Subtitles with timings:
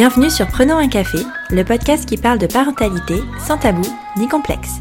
[0.00, 1.18] Bienvenue sur Prenons un café,
[1.50, 3.86] le podcast qui parle de parentalité sans tabou
[4.16, 4.80] ni complexe.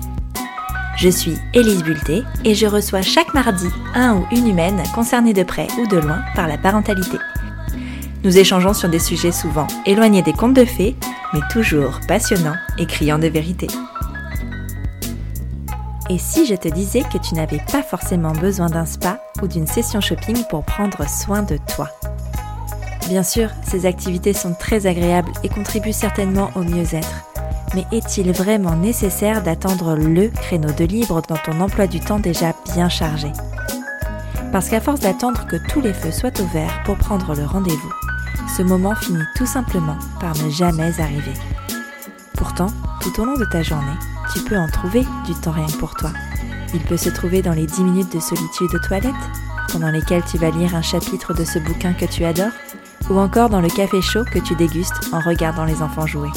[0.95, 5.43] Je suis Élise Bulté et je reçois chaque mardi un ou une humaine concernée de
[5.43, 7.17] près ou de loin par la parentalité.
[8.23, 10.95] Nous échangeons sur des sujets souvent éloignés des contes de fées,
[11.33, 13.67] mais toujours passionnants et criants de vérité.
[16.09, 19.67] Et si je te disais que tu n'avais pas forcément besoin d'un spa ou d'une
[19.67, 21.89] session shopping pour prendre soin de toi?
[23.09, 27.25] Bien sûr, ces activités sont très agréables et contribuent certainement au mieux-être.
[27.73, 32.53] Mais est-il vraiment nécessaire d'attendre le créneau de libre dans ton emploi du temps déjà
[32.75, 33.31] bien chargé?
[34.51, 37.93] Parce qu'à force d'attendre que tous les feux soient ouverts pour prendre le rendez-vous,
[38.55, 41.33] ce moment finit tout simplement par ne jamais arriver.
[42.35, 42.67] Pourtant,
[43.01, 43.97] tout au long de ta journée,
[44.33, 46.11] tu peux en trouver du temps rien pour toi.
[46.75, 49.13] Il peut se trouver dans les 10 minutes de solitude aux toilettes,
[49.71, 52.51] pendant lesquelles tu vas lire un chapitre de ce bouquin que tu adores,
[53.09, 56.29] ou encore dans le café chaud que tu dégustes en regardant les enfants jouer.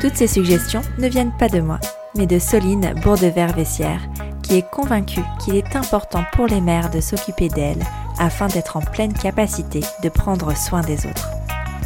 [0.00, 1.78] Toutes ces suggestions ne viennent pas de moi,
[2.16, 4.00] mais de Soline Bourdevert-Vessière,
[4.42, 7.84] qui est convaincue qu'il est important pour les mères de s'occuper d'elles
[8.18, 11.28] afin d'être en pleine capacité de prendre soin des autres.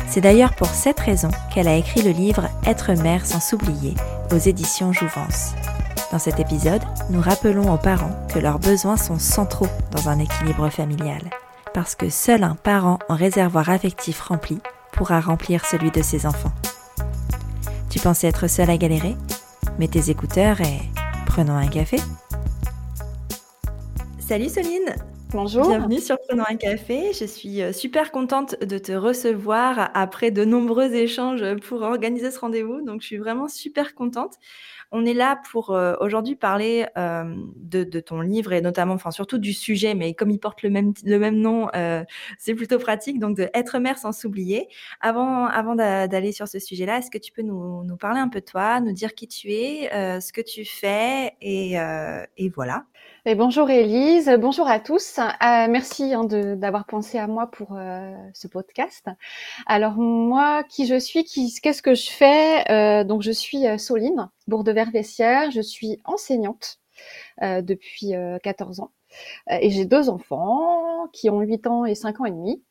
[0.09, 3.95] C'est d'ailleurs pour cette raison qu'elle a écrit le livre Être mère sans s'oublier
[4.33, 5.55] aux éditions Jouvence.
[6.13, 10.69] Dans cet épisode, nous rappelons aux parents que leurs besoins sont centraux dans un équilibre
[10.69, 11.23] familial,
[11.75, 14.61] parce que seul un parent en réservoir affectif rempli
[14.93, 16.53] pourra remplir celui de ses enfants.
[17.91, 19.17] Tu pensais être seul à galérer
[19.79, 20.79] Mets tes écouteurs et
[21.27, 21.99] prenons un café.
[24.21, 24.95] Salut Soline
[25.35, 25.67] Bonjour.
[25.67, 27.13] Bienvenue sur Prenons un café.
[27.13, 32.39] Je suis euh, super contente de te recevoir après de nombreux échanges pour organiser ce
[32.39, 32.83] rendez-vous.
[32.83, 34.35] Donc, je suis vraiment super contente.
[34.93, 39.39] On est là pour euh, aujourd'hui parler euh, de, ton livre et notamment, enfin surtout
[39.39, 41.67] du sujet, mais comme il porte le même, le même nom,
[42.39, 43.19] c'est plutôt pratique.
[43.19, 44.69] Donc, de être mère sans s'oublier.
[45.01, 48.39] Avant, avant d'aller sur ce sujet-là, est-ce que tu peux nous, nous, parler un peu
[48.39, 51.75] de toi, nous dire qui tu es, ce que tu fais et,
[52.37, 52.87] et voilà
[53.33, 55.19] bonjour Elise, bonjour à tous.
[55.19, 59.09] Euh, merci hein, d'avoir pensé à moi pour euh, ce podcast.
[59.65, 62.71] Alors moi, qui je suis, qu'est-ce que je fais?
[62.71, 66.81] Euh, Donc je suis Soline Bourdevert-Vessière, je suis enseignante
[67.41, 68.13] depuis
[68.43, 68.93] 14 ans
[69.49, 72.63] et j'ai deux enfants qui ont 8 ans et 5 ans et demi.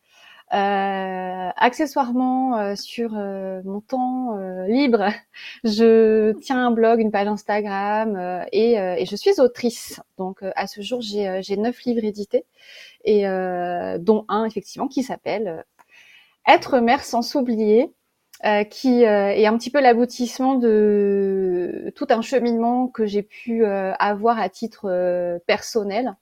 [0.53, 4.37] Euh, accessoirement, euh, sur euh, mon temps
[4.67, 5.07] libre,
[5.63, 9.99] je tiens un blog, une page Instagram et, et, je suis autrice.
[10.17, 12.45] Donc à ce jour, j'ai neuf livres édités
[13.03, 13.23] et
[13.99, 15.65] dont un effectivement qui s'appelle
[16.47, 17.91] Être mère sans s'oublier.
[18.69, 24.49] qui est un petit peu l'aboutissement de tout un cheminement que j'ai pu avoir à
[24.49, 26.15] titre personnel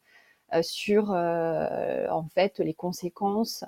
[0.62, 3.66] sur en fait les conséquences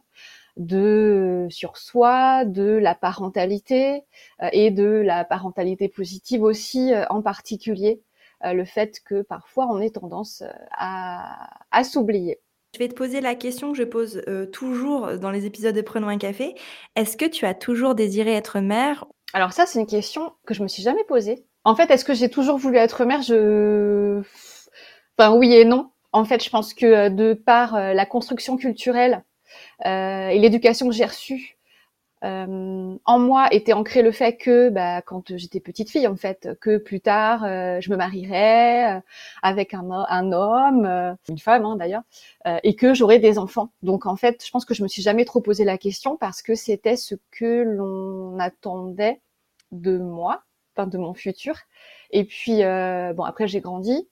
[0.58, 4.04] de sur soi, de la parentalité
[4.42, 8.02] euh, et de la parentalité positive aussi euh, en particulier.
[8.44, 12.40] Euh, le fait que parfois on ait tendance à, à s'oublier.
[12.74, 16.08] Je vais te poser la question que je pose toujours dans les épisodes de Prenons
[16.08, 16.56] un café.
[16.96, 19.06] Est-ce que tu as toujours désiré être mère?
[19.34, 21.46] Alors ça, c'est une question que je me suis jamais posée.
[21.66, 23.22] En fait, est-ce que j'ai toujours voulu être mère?
[23.22, 24.24] Je,
[25.18, 25.92] enfin oui et non.
[26.14, 29.33] En fait, je pense que de par la construction culturelle euh,
[29.86, 31.58] et l'éducation que j'ai reçue
[32.24, 36.58] euh, en moi était ancré le fait que bah, quand j'étais petite fille en fait
[36.62, 39.02] que plus tard euh, je me marierais
[39.42, 42.04] avec un, un homme une femme hein, d'ailleurs
[42.64, 43.72] et que j'aurais des enfants.
[43.82, 46.42] Donc en fait je pense que je me suis jamais trop posé la question parce
[46.42, 49.20] que c'était ce que l'on attendait
[49.72, 50.44] de moi
[50.76, 51.56] enfin de mon futur.
[52.12, 54.08] Et puis bon après j'ai grandi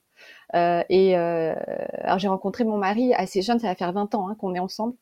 [0.54, 4.54] et alors j'ai rencontré mon mari assez jeune ça va faire 20 ans hein, qu'on
[4.54, 4.96] est ensemble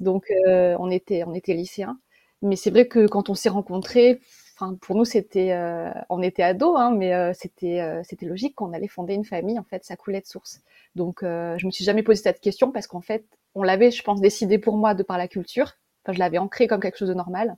[0.00, 1.98] donc euh, on était on était lycéens.
[2.42, 4.20] Mais c'est vrai que quand on s'est rencontrés,
[4.56, 8.72] enfin pour nous c'était euh, on était ados, hein, mais euh, c'était c'était logique qu'on
[8.72, 9.58] allait fonder une famille.
[9.58, 10.60] En fait, ça coulait de source.
[10.94, 13.24] Donc je me suis jamais posé cette question parce qu'en fait
[13.54, 15.74] on l'avait, je pense, décidé pour moi de par la culture.
[16.08, 17.56] Je l'avais ancré comme quelque chose de normal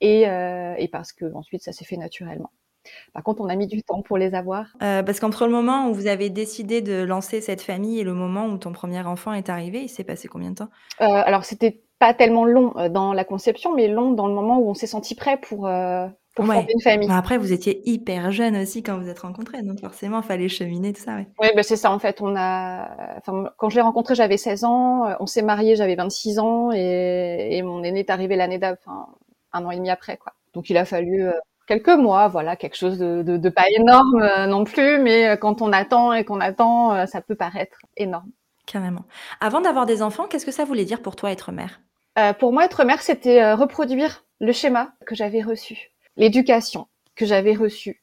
[0.00, 2.50] et, et parce que ensuite ça s'est fait naturellement.
[3.12, 4.66] Par contre, on a mis du temps pour les avoir.
[4.82, 8.14] Euh, parce qu'entre le moment où vous avez décidé de lancer cette famille et le
[8.14, 10.68] moment où ton premier enfant est arrivé, il s'est passé combien de temps?
[11.00, 14.58] Euh, Alors, c'était pas tellement long euh, dans la conception, mais long dans le moment
[14.58, 15.68] où on s'est senti prêt pour,
[16.34, 17.08] pour fonder une famille.
[17.08, 20.48] Bah, après, vous étiez hyper jeune aussi quand vous êtes rencontrés, donc forcément, il fallait
[20.48, 21.16] cheminer tout ça.
[21.16, 21.92] Oui, ouais, bah, c'est ça.
[21.92, 23.18] En fait, on a.
[23.18, 25.14] Enfin, quand je l'ai rencontré, j'avais 16 ans.
[25.20, 29.08] On s'est mariés, j'avais 26 ans, et, et mon aîné est arrivé l'année d'après, enfin,
[29.52, 30.32] un an et demi après, quoi.
[30.54, 31.28] Donc, il a fallu
[31.70, 35.72] quelques mois, voilà, quelque chose de, pas énorme euh, non plus, mais euh, quand on
[35.72, 38.28] attend et qu'on attend, euh, ça peut paraître énorme.
[38.66, 39.04] Carrément.
[39.40, 41.80] Avant d'avoir des enfants, qu'est-ce que ça voulait dire pour toi être mère?
[42.38, 46.86] Pour moi, être mère, c'était reproduire le schéma que j'avais reçu, l'éducation
[47.16, 48.02] que j'avais reçue.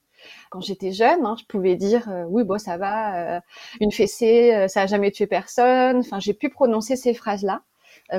[0.49, 3.41] Quand j'étais jeune, hein, je pouvais dire euh, oui, bon, ça va,
[3.79, 5.97] une fessée, ça a jamais tué personne.
[5.99, 7.61] Enfin, j'ai pu prononcer ces phrases-là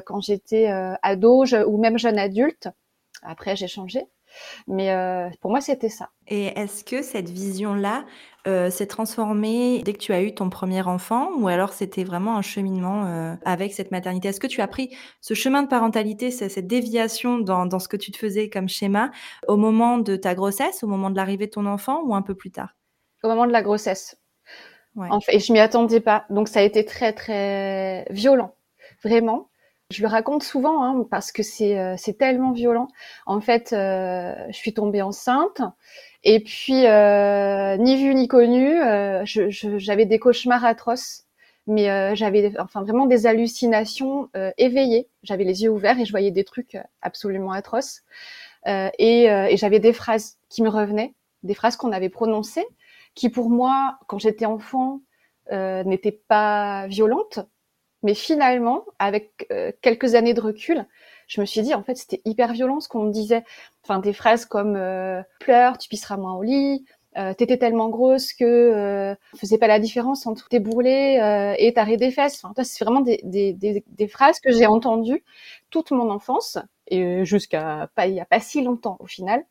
[0.05, 0.69] quand j'étais
[1.03, 2.69] ado ou même jeune adulte.
[3.23, 4.07] Après, j'ai changé.
[4.67, 6.11] Mais euh, pour moi, c'était ça.
[6.27, 8.05] Et est-ce que cette vision-là
[8.47, 12.37] euh, s'est transformée dès que tu as eu ton premier enfant ou alors c'était vraiment
[12.37, 14.29] un cheminement euh, avec cette maternité?
[14.29, 17.97] Est-ce que tu as pris ce chemin de parentalité, cette déviation dans, dans, ce que
[17.97, 19.11] tu te faisais comme schéma
[19.47, 22.35] au moment de ta grossesse, au moment de l'arrivée de ton enfant ou un peu
[22.35, 22.75] plus tard?
[23.23, 24.17] Au moment de la grossesse.
[24.97, 25.09] Ouais.
[25.11, 26.25] En fait, et je m'y attendais pas.
[26.31, 28.55] Donc ça a été très très violent,
[29.03, 29.48] vraiment.
[29.91, 32.89] Je le raconte souvent hein, parce que c'est euh, c'est tellement violent.
[33.25, 35.63] En fait, euh, je suis tombée enceinte
[36.25, 38.77] et puis euh, ni vu ni connu,
[39.25, 41.25] j'avais des cauchemars atroces,
[41.67, 45.09] mais j'avais enfin vraiment des hallucinations éveillées.
[45.23, 48.03] J'avais les yeux ouverts et je voyais des trucs absolument atroces.
[48.67, 51.15] et, et j'avais des phrases qui me revenaient,
[51.45, 52.67] des phrases qu'on avait prononcées,
[53.15, 55.01] qui pour moi, quand j'étais enfant,
[55.51, 57.41] n'étaient pas violentes,
[58.03, 60.87] mais finalement, avec euh, quelques années de recul,
[61.29, 63.45] je me suis dit, en fait, c'était hyper violent ce qu'on me disait.
[63.85, 66.87] Enfin, des phrases comme euh, pleure, tu pisseras moins au lit,
[67.19, 71.85] euh, t'étais tellement grosse que euh, faisait pas la différence entre tes bourrelets et ta
[71.85, 72.43] des fesses.
[72.45, 75.23] Enfin, c'est vraiment des, phrases que j'ai entendues
[75.71, 79.45] toute mon enfance et jusqu'à pas il y a pas si longtemps au final,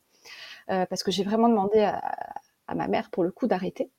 [0.66, 3.90] parce que j'ai vraiment demandé à ma mère pour le coup d'arrêter.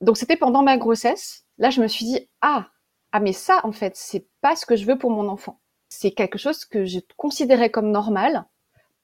[0.00, 1.44] Donc c'était pendant ma grossesse.
[1.58, 2.68] Là, je me suis dit ah
[3.12, 5.60] ah mais ça en fait c'est pas ce que je veux pour mon enfant.
[5.88, 8.44] C'est quelque chose que je considérais comme normal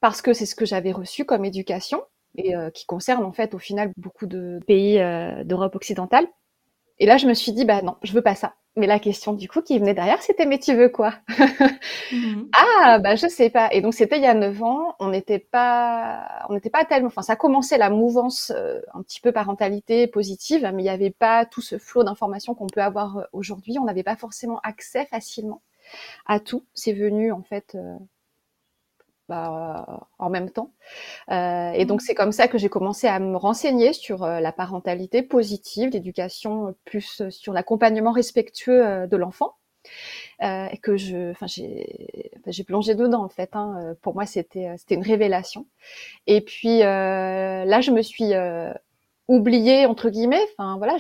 [0.01, 2.03] parce que c'est ce que j'avais reçu comme éducation
[2.37, 6.27] et euh, qui concerne en fait au final beaucoup de pays euh, d'Europe occidentale.
[6.99, 8.55] Et là je me suis dit bah non je veux pas ça.
[8.77, 11.15] Mais la question du coup qui venait derrière, c'était mais tu veux quoi?
[12.11, 13.69] Mmh Ah bah je sais pas.
[13.73, 14.97] Et donc c'était il y a neuf ans.
[14.99, 17.07] On n'était pas, on n'était pas tellement.
[17.09, 21.11] Enfin ça commençait la mouvance euh, un petit peu parentalité positive, mais il n'y avait
[21.11, 23.79] pas tout ce flot d'informations qu'on peut avoir euh, aujourd'hui.
[23.79, 25.63] On n'avait pas forcément accès facilement
[26.27, 26.65] à tout.
[26.75, 27.97] C'est venu en fait euh,
[29.29, 30.73] bah, en même temps.
[31.31, 32.05] Euh, et donc mmh.
[32.05, 36.75] c'est comme ça que j'ai commencé à me renseigner sur euh, la parentalité positive, l'éducation
[36.85, 39.55] plus euh, sur l'accompagnement respectueux de l'enfant.
[40.43, 43.57] et que je, enfin j'ai, j'ai plongé dedans en fait.
[43.57, 43.95] Hein.
[44.03, 45.67] Pour moi c'était c'était une révélation.
[46.27, 48.33] Et puis là je me suis
[49.29, 50.45] oubliée entre guillemets.
[50.53, 50.97] Enfin voilà,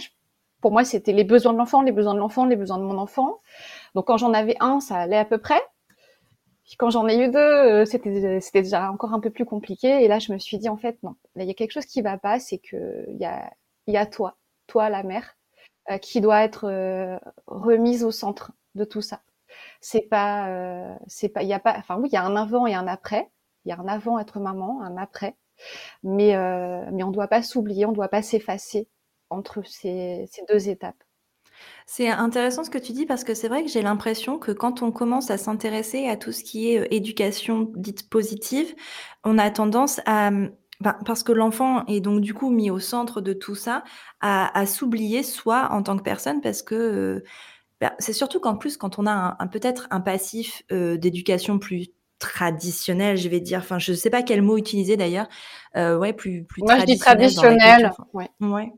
[0.62, 2.98] pour moi c'était les besoins de l'enfant, les besoins de l'enfant, les besoins de mon
[2.98, 3.40] enfant.
[3.94, 5.60] Donc quand j'en avais un, ça allait à peu près
[6.78, 10.02] quand j'en ai eu deux, euh, c'était c'était déjà encore un peu plus compliqué.
[10.04, 12.02] Et là, je me suis dit en fait non, il y a quelque chose qui
[12.02, 13.52] va pas, c'est que il y a
[13.86, 15.36] y a toi, toi la mère,
[15.90, 19.22] euh, qui doit être euh, remise au centre de tout ça.
[19.80, 22.66] C'est pas c'est pas il y a pas enfin oui, il y a un avant
[22.66, 23.30] et un après.
[23.64, 25.36] Il y a un avant être maman, un après.
[26.04, 26.36] Mais
[26.92, 28.88] mais on doit pas s'oublier, on doit pas s'effacer
[29.30, 31.03] entre ces, ces deux étapes.
[31.86, 34.82] C'est intéressant ce que tu dis parce que c'est vrai que j'ai l'impression que quand
[34.82, 38.74] on commence à s'intéresser à tout ce qui est euh, éducation dite positive,
[39.22, 42.78] on a tendance à mmh, ben, parce que l'enfant est donc du coup mis au
[42.78, 43.84] centre de tout ça,
[44.20, 47.24] à, s'oublier soi en tant que personne parce que euh,
[47.80, 51.88] ben, c'est surtout qu'en plus quand on a un, peut-être un passif euh, d'éducation plus
[52.18, 53.58] traditionnel, je vais dire.
[53.58, 55.28] Enfin, je ne sais pas quel mot utiliser d'ailleurs.
[55.76, 57.92] ouais, plus plus Moi, je dis traditionnel.
[58.14, 58.30] ouais.
[58.40, 58.72] ouais.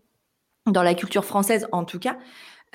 [0.66, 2.16] Dans la culture française, en tout cas.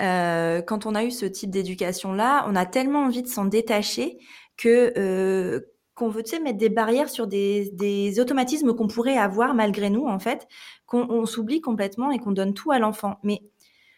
[0.00, 4.18] Euh, quand on a eu ce type d'éducation-là, on a tellement envie de s'en détacher
[4.56, 5.60] que euh,
[5.94, 10.18] qu'on veut mettre des barrières sur des, des automatismes qu'on pourrait avoir malgré nous, en
[10.18, 10.48] fait,
[10.86, 13.18] qu'on s'oublie complètement et qu'on donne tout à l'enfant.
[13.22, 13.42] Mais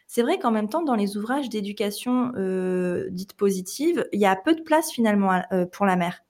[0.07, 4.37] c'est vrai qu'en même temps, dans les ouvrages d'éducation euh, dite positive, il y a
[4.37, 6.21] peu de place finalement euh, pour la mère.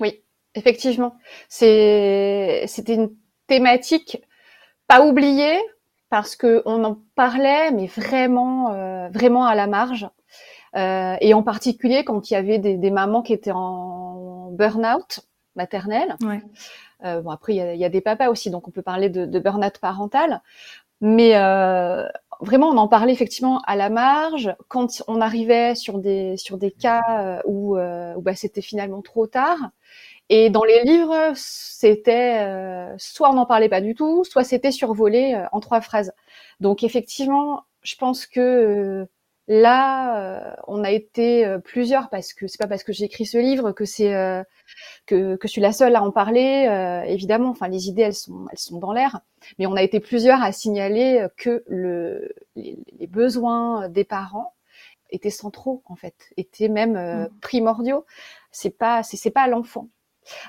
[0.00, 0.22] Oui,
[0.54, 1.16] effectivement.
[1.48, 3.14] C'était une
[3.46, 4.22] thématique
[4.86, 5.58] pas oubliée,
[6.08, 10.08] parce que on en parlait, mais vraiment, euh, vraiment à la marge.
[10.74, 15.20] Euh, et en particulier quand il y avait des, des mamans qui étaient en burn-out
[15.54, 16.16] maternel.
[16.20, 16.42] Ouais.
[17.04, 19.38] Euh, bon après il y, a, des papas aussi, donc on peut parler de, de
[19.38, 20.42] burn-out parental.
[21.00, 22.06] Mais euh,
[22.40, 24.54] vraiment, on en parlait effectivement à la marge.
[24.68, 29.26] Quand on arrivait sur des sur des cas euh, où, où bah, c'était finalement trop
[29.26, 29.58] tard,
[30.28, 34.72] et dans les livres, c'était euh, soit on n'en parlait pas du tout, soit c'était
[34.72, 36.12] survolé euh, en trois phrases.
[36.58, 39.06] Donc effectivement, je pense que euh,
[39.46, 43.70] là, on a été plusieurs parce que c'est pas parce que j'ai écrit ce livre
[43.70, 44.10] que c'est
[45.06, 47.04] que, que je suis la seule à en parler.
[47.06, 49.20] évidemment, enfin les idées elles sont elles sont dans l'air,
[49.58, 54.54] mais on a été plusieurs à signaler que le, les, les besoins des parents
[55.10, 57.28] étaient centraux en fait, étaient même mmh.
[57.40, 58.04] primordiaux.
[58.50, 59.88] C'est pas c'est pas l'enfant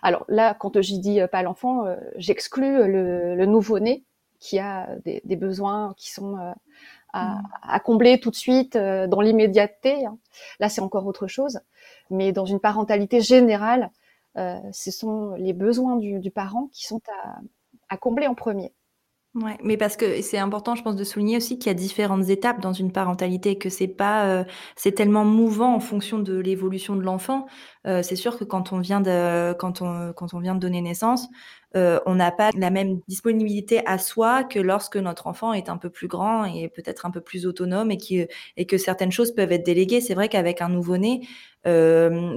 [0.02, 4.04] Alors là, quand je dis pas l'enfant, j'exclus le, nouveau-né
[4.40, 6.56] qui a des, besoins qui sont mmh.
[7.14, 10.06] à, combler tout de suite dans l'immédiateté.
[10.06, 10.18] Hein.
[10.60, 11.60] Là, c'est encore autre chose.
[12.10, 13.92] Mais dans une parentalité générale,
[14.36, 17.02] ce sont les besoins du, parent qui sont
[17.90, 18.74] à combler en premier.
[19.44, 22.28] Ouais, mais parce que c'est important, je pense, de souligner aussi qu'il y a différentes
[22.30, 24.44] étapes dans une parentalité, que c'est pas, euh,
[24.76, 27.46] c'est tellement mouvant en fonction de l'évolution de l'enfant.
[27.86, 30.82] Euh, c'est sûr que quand on vient de, quand on, quand on vient de donner
[30.82, 31.28] naissance,
[31.76, 35.78] euh, on n'a pas la même disponibilité à soi que lorsque notre enfant est un
[35.78, 38.26] peu plus grand et peut-être un peu plus autonome et qui,
[38.56, 40.02] et que certaines choses peuvent être déléguées.
[40.02, 41.28] C'est vrai qu'avec un nouveau-né,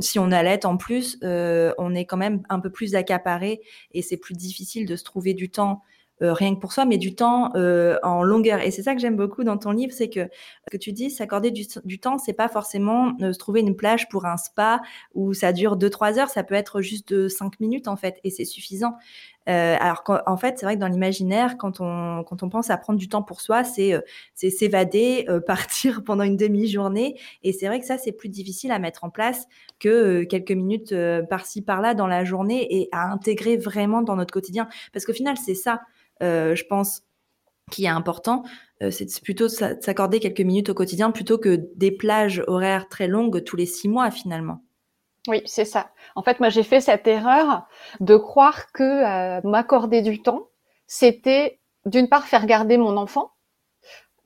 [0.01, 4.17] si on allait en plus, on est quand même un peu plus accaparé et c'est
[4.19, 5.83] plus difficile de se trouver du temps
[6.23, 8.61] euh, rien que pour soi, mais du temps euh, en longueur.
[8.61, 11.11] Et c'est ça que j'aime beaucoup dans ton livre, c'est que ce que tu dis,
[11.11, 14.81] s'accorder du, du, temps, c'est pas forcément euh, se trouver une plage pour un spa
[15.15, 18.31] où ça dure 2-3 heures, ça peut être juste de 5 minutes en fait, et
[18.31, 18.95] c'est suffisant.
[19.51, 22.79] Euh, alors qu'en fait, c'est vrai que dans l'imaginaire, quand on, quand on pense à
[22.79, 23.95] prendre du temps pour soi, c'est
[24.35, 27.19] c'est s'évader, partir pendant une demi-journée.
[27.43, 29.47] Et c'est vrai que ça, c'est plus difficile à mettre en place
[29.79, 30.95] que quelques minutes
[31.29, 34.69] par-ci, par-là dans la journée et à intégrer vraiment dans notre quotidien.
[34.93, 35.81] Parce qu'au final, c'est ça.
[36.23, 37.03] Euh, je pense,
[37.71, 38.45] qui est important,
[38.83, 43.09] euh, c'est plutôt de s'accorder quelques minutes au quotidien plutôt que des plages horaires très
[43.09, 44.63] longues tous les six mois finalement.
[45.29, 45.91] Oui, c'est ça.
[46.17, 47.67] En fait, moi, j'ai fait cette erreur
[48.01, 50.49] de croire que euh, m'accorder du temps,
[50.87, 53.33] c'était d'une part faire garder mon enfant,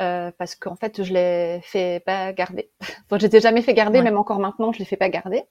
[0.02, 2.70] euh, parce qu'en fait, je l'ai fait pas garder.
[3.10, 5.44] enfin, je jamais fait garder, même encore maintenant, je les fais pas garder.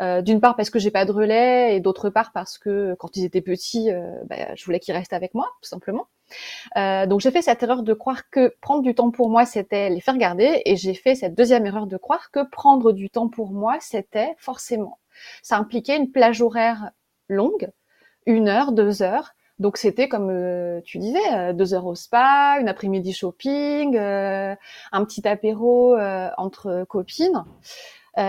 [0.00, 3.16] Euh, D'une part parce que j'ai pas de relais, et d'autre part parce que quand
[3.16, 6.06] ils étaient petits, euh, bah, je voulais qu'ils restent avec moi, tout simplement.
[6.76, 9.90] Euh, donc j'ai fait cette erreur de croire que prendre du temps pour moi, c'était
[9.90, 13.28] les faire garder, et j'ai fait cette deuxième erreur de croire que prendre du temps
[13.28, 14.98] pour moi, c'était forcément.
[15.42, 16.90] Ça impliquait une plage horaire
[17.28, 17.70] longue,
[18.26, 22.58] une heure, deux heures, donc c'était comme euh, tu disais, euh, deux heures au spa,
[22.60, 24.54] une après-midi shopping, euh,
[24.92, 25.96] un petit apéro
[26.36, 27.44] entre copines.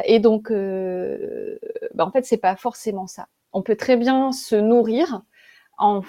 [0.06, 3.27] et donc, bah, en fait, c'est pas forcément ça.
[3.53, 5.22] On peut très bien se nourrir
[5.77, 6.01] en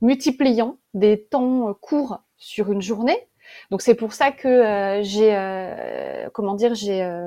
[0.00, 3.28] multipliant des temps courts sur une journée.
[3.70, 7.26] Donc c'est pour ça que j'ai, comment dire, j'ai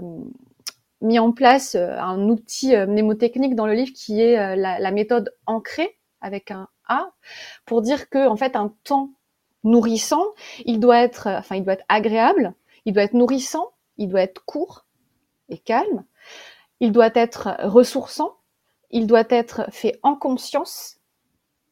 [1.01, 5.98] mis en place un outil mnémotechnique dans le livre qui est la, la méthode ancrée
[6.22, 6.68] avec un
[7.66, 9.12] pour dire que en fait un temps
[9.63, 10.25] nourrissant,
[10.66, 12.54] il doit être, enfin il doit être agréable,
[12.86, 14.86] il doit être nourrissant, il doit être court
[15.50, 16.04] et calme,
[16.80, 18.38] il doit être ressourçant,
[18.90, 20.98] il doit être fait en conscience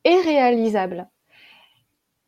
[0.04, 1.10] et réalisable.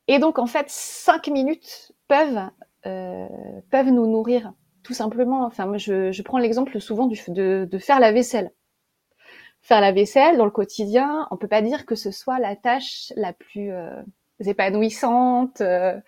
[0.07, 2.49] Et donc en fait, cinq minutes peuvent
[2.85, 3.27] euh,
[3.69, 5.45] peuvent nous nourrir tout simplement.
[5.45, 8.51] Enfin, je, je prends l'exemple souvent du, de, de faire la vaisselle
[9.61, 13.13] faire la vaisselle dans le quotidien, on peut pas dire que ce soit la tâche
[13.15, 14.01] la plus euh,
[14.39, 15.99] épanouissante euh,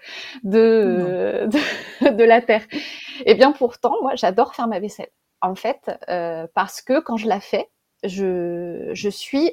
[0.43, 1.47] de,
[2.01, 2.65] de, la terre.
[2.71, 5.09] Et eh bien pourtant, moi, j'adore faire ma vaisselle.
[5.41, 7.69] En fait, euh, parce que quand je la fais,
[8.03, 9.51] je, je suis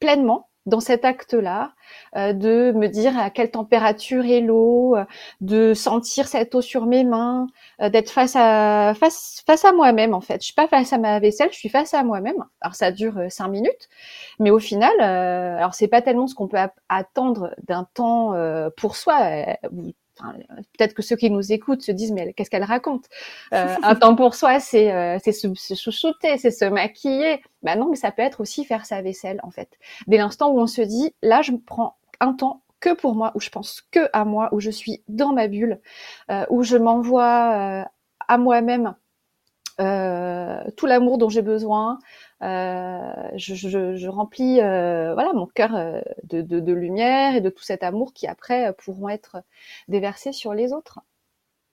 [0.00, 1.72] pleinement dans cet acte-là,
[2.16, 5.04] euh, de me dire à quelle température est l'eau, euh,
[5.40, 7.46] de sentir cette eau sur mes mains,
[7.80, 10.40] euh, d'être face à face face à moi-même en fait.
[10.40, 12.44] Je suis pas face à ma vaisselle, je suis face à moi-même.
[12.60, 13.88] Alors ça dure cinq minutes,
[14.38, 16.58] mais au final, alors c'est pas tellement ce qu'on peut
[16.88, 18.34] attendre d'un temps
[18.76, 19.46] pour soi
[20.76, 23.06] peut-être que ceux qui nous écoutent se disent mais qu'est-ce qu'elle raconte?
[23.52, 25.74] Euh, Un temps pour soi, c'est euh, se, se,
[26.36, 27.42] c'est se maquiller.
[27.62, 29.70] Ben non, mais ça peut être aussi faire sa vaisselle en fait.
[30.06, 33.32] Dès l'instant où on se dit là, je me prends un temps que pour moi,
[33.34, 35.80] où je pense que à moi, où je suis dans ma bulle,
[36.30, 37.86] euh, où je m'envoie
[38.28, 38.94] à moi-même
[39.78, 41.98] tout l'amour dont j'ai besoin.
[42.42, 45.72] Euh, je, remplis euh, voilà mon cœur
[46.22, 49.38] de, de, lumière et de tout cet amour qui après pourront être
[49.88, 51.00] déversés sur les autres.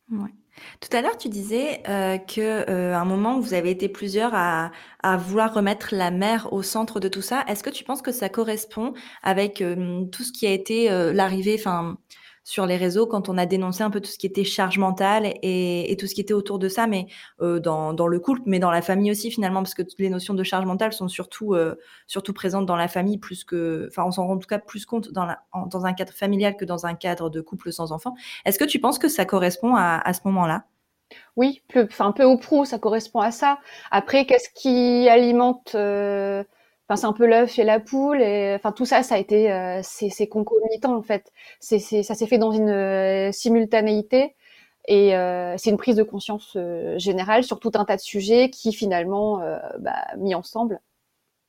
[0.09, 4.71] Tout à l'heure, tu disais euh, que un moment vous avez été plusieurs à,
[5.03, 7.43] à vouloir remettre la mère au centre de tout ça.
[7.47, 9.63] Est-ce que tu penses que ça correspond avec
[10.11, 11.97] tout ce qui a été l'arrivée, enfin
[12.45, 15.33] sur les réseaux quand on a dénoncé un peu tout ce qui était charge mentale
[15.41, 17.07] et, tout ce qui était autour de ça, mais
[17.41, 20.35] euh, dans, le couple, mais dans la famille aussi finalement, parce que toutes les notions
[20.35, 21.75] de charge mentale sont surtout euh,
[22.05, 24.85] surtout présentes dans la famille plus que, enfin, on s'en rend en tout cas plus
[24.85, 28.13] compte dans, un cadre familial que dans un cadre de couple sans enfant.
[28.45, 30.65] Est-ce que tu penses que ça correspond à, ce moment-là?
[31.35, 33.57] Oui, enfin, un peu au prou, ça correspond à ça.
[33.89, 36.43] Après, qu'est-ce qui alimente euh,
[36.87, 39.51] Enfin, c'est un peu l'œuf et la poule, et enfin tout ça, ça a été,
[39.51, 41.31] euh, c'est concomitant en fait.
[41.59, 44.35] C'est, ça s'est fait dans une euh, simultanéité,
[44.87, 48.51] et euh, c'est une prise de conscience euh, générale sur tout un tas de sujets
[48.51, 49.39] qui finalement,
[49.79, 50.79] bah, mis ensemble,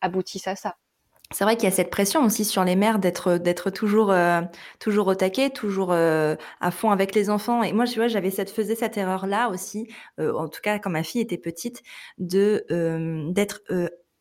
[0.00, 0.76] aboutissent à ça.
[1.32, 4.42] c'est vrai qu'il y a cette pression aussi sur les mères d'être d'être toujours euh,
[4.78, 7.62] toujours au taquet, toujours euh, à fond avec les enfants.
[7.62, 9.88] Et moi, tu vois, j'avais cette faisais cette erreur là aussi,
[10.20, 11.82] euh, en tout cas quand ma fille était petite,
[12.18, 12.64] de
[13.32, 13.60] d'être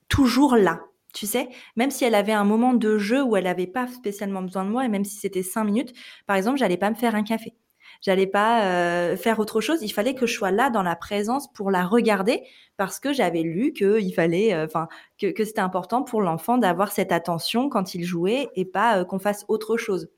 [0.10, 0.82] toujours là.
[1.16, 4.42] Tu sais, même si elle avait un moment de jeu où elle n'avait pas spécialement
[4.42, 5.94] besoin de moi, et même si c'était cinq minutes,
[6.28, 7.56] par exemple, j'allais pas me faire un café
[8.02, 9.82] j'allais pas euh, faire autre chose.
[9.82, 12.44] Il fallait que je sois là dans la présence pour la regarder
[12.78, 14.88] parce que j'avais lu que il fallait, euh, enfin,
[15.20, 19.20] que, c'était important pour l'enfant d'avoir cette attention quand il jouait et pas euh, qu'on
[19.20, 20.10] fasse autre chose.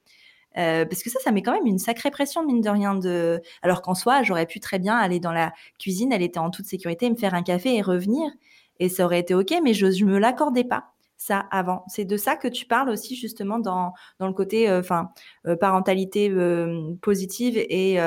[0.56, 2.96] parce que ça, ça met quand même une sacrée pression, mine de rien.
[2.96, 3.42] De...
[3.62, 6.66] Alors qu'en soi, j'aurais pu très bien aller dans la cuisine, elle était en toute
[6.66, 8.32] sécurité, me faire un café et revenir.
[8.80, 11.84] Et ça aurait été OK, mais je ne me l'accordais pas ça avant.
[11.88, 15.10] C'est de ça que tu parles aussi justement dans, dans le côté euh, enfin
[15.48, 17.98] euh, parentalité euh, positive et,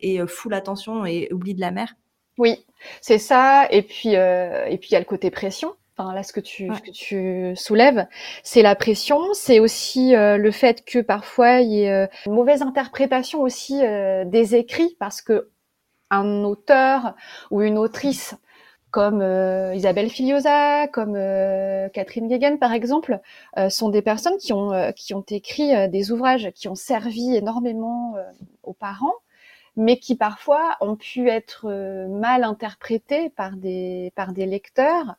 [0.00, 1.94] et full attention et oubli de la mère.
[2.38, 2.64] Oui,
[3.00, 3.68] c'est ça.
[3.70, 5.74] Et puis et puis il y a le côté pression.
[5.96, 8.06] Enfin là, ce que tu, ce que tu soulèves,
[8.42, 9.20] c'est la pression.
[9.32, 14.96] C'est aussi le fait que parfois il y ait une mauvaise interprétation aussi des écrits
[14.98, 15.50] parce que
[16.10, 17.14] un auteur
[17.50, 18.34] ou une autrice
[18.94, 23.18] comme euh, Isabelle Filiosa, comme euh, Catherine Guéguen par exemple,
[23.58, 28.14] euh, sont des personnes qui ont qui ont écrit des ouvrages qui ont servi énormément
[28.62, 29.16] aux parents,
[29.74, 31.68] mais qui parfois ont pu être
[32.08, 35.16] mal interprétés par des par des lecteurs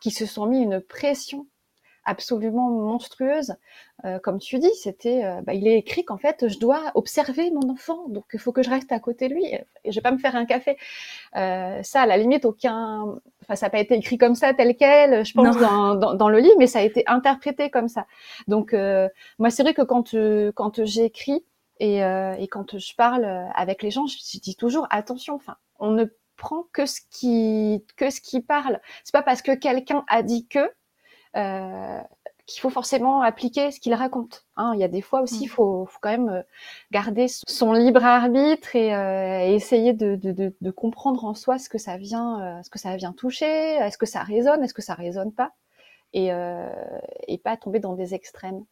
[0.00, 1.46] qui se sont mis une pression
[2.08, 3.54] absolument monstrueuse.
[4.04, 7.50] Euh, comme tu dis, c'était, euh, bah, il est écrit qu'en fait, je dois observer
[7.50, 10.00] mon enfant, donc il faut que je reste à côté de lui et je vais
[10.00, 10.78] pas me faire un café.
[11.36, 13.02] Euh, ça, à la limite, aucun,
[13.42, 16.28] enfin, ça n'a pas été écrit comme ça, tel quel, je pense, dans, dans, dans,
[16.28, 18.06] le livre, mais ça a été interprété comme ça.
[18.46, 18.72] Donc,
[19.38, 20.14] moi, c'est vrai que quand
[20.54, 21.44] quand j'écris
[21.80, 23.24] et, et quand je parle
[23.54, 25.34] avec les gens, je, dis toujours attention.
[25.34, 26.04] Enfin, on ne
[26.36, 28.80] prend que ce qui que ce qui parle.
[29.04, 30.68] C'est pas parce que quelqu'un a dit que euh,
[31.34, 34.46] qu'il faut forcément appliquer ce qu'il raconte.
[34.56, 34.72] Hein.
[34.74, 35.50] Il y a des fois aussi, il mm.
[35.50, 36.42] faut, faut, quand même euh,
[36.90, 41.78] garder son libre arbitre et, euh, essayer de, de, de, comprendre en soi ce que
[41.78, 45.32] ça vient, ce que ça vient toucher, est-ce que ça résonne, est-ce que ça résonne
[45.32, 45.52] pas,
[46.14, 46.30] et,
[47.28, 48.64] et pas tomber dans des extrêmes.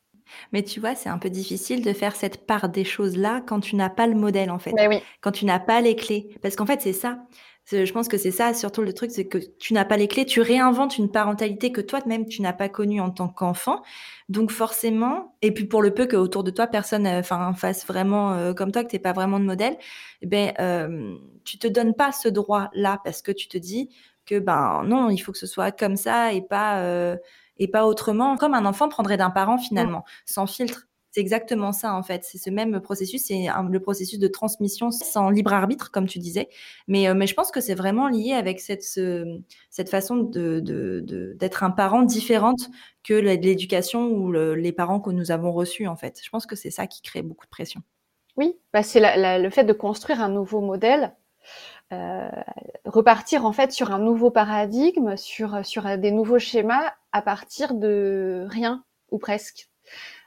[0.52, 3.76] Mais tu vois, c'est un peu difficile de faire cette part des choses-là quand tu
[3.76, 4.72] n'as pas le modèle, en fait.
[4.88, 5.02] oui.
[5.20, 6.30] Quand tu n'as pas les clés.
[6.42, 7.18] Parce qu'en fait, c'est ça.
[7.68, 10.24] Je pense que c'est ça, surtout le truc, c'est que tu n'as pas les clés,
[10.24, 13.82] tu réinventes une parentalité que toi-même tu n'as pas connue en tant qu'enfant.
[14.28, 17.84] Donc forcément, et puis pour le peu que autour de toi personne, euh, enfin fasse
[17.84, 19.76] vraiment euh, comme toi, que t'es pas vraiment de modèle,
[20.22, 23.88] eh ben euh, tu te donnes pas ce droit-là parce que tu te dis
[24.26, 27.16] que ben non, il faut que ce soit comme ça et pas
[27.58, 30.86] et pas autrement, comme un enfant prendrait d'un parent finalement, sans filtre.
[31.16, 32.24] C'est exactement ça en fait.
[32.24, 36.50] C'est ce même processus, c'est le processus de transmission sans libre arbitre, comme tu disais.
[36.88, 38.84] Mais, euh, je pense que c'est vraiment lié avec cette,
[39.88, 42.68] façon d'être un parent différente
[43.02, 46.20] que l'éducation ou les parents que nous avons reçus en fait.
[46.22, 47.80] Je pense que c'est ça qui crée beaucoup de pression.
[48.36, 51.16] Oui, bah c'est le fait de construire un nouveau modèle.
[51.94, 52.28] Euh,
[52.84, 58.44] repartir en fait sur un nouveau paradigme, sur, sur des nouveaux schémas à partir de
[58.50, 59.70] rien ou presque.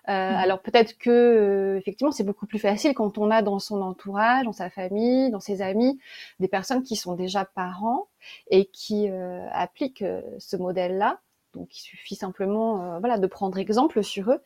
[0.10, 0.36] Euh, mmh.
[0.36, 4.45] Alors peut-être que euh, effectivement c'est beaucoup plus facile quand on a dans son entourage,
[4.45, 6.00] dans sa famille, dans ses amis,
[6.39, 8.08] des personnes qui sont déjà parents
[8.50, 10.06] et qui euh, appliquent
[10.39, 11.19] ce modèle-là.
[11.54, 14.41] Donc il suffit simplement voilà de prendre exemple sur eux.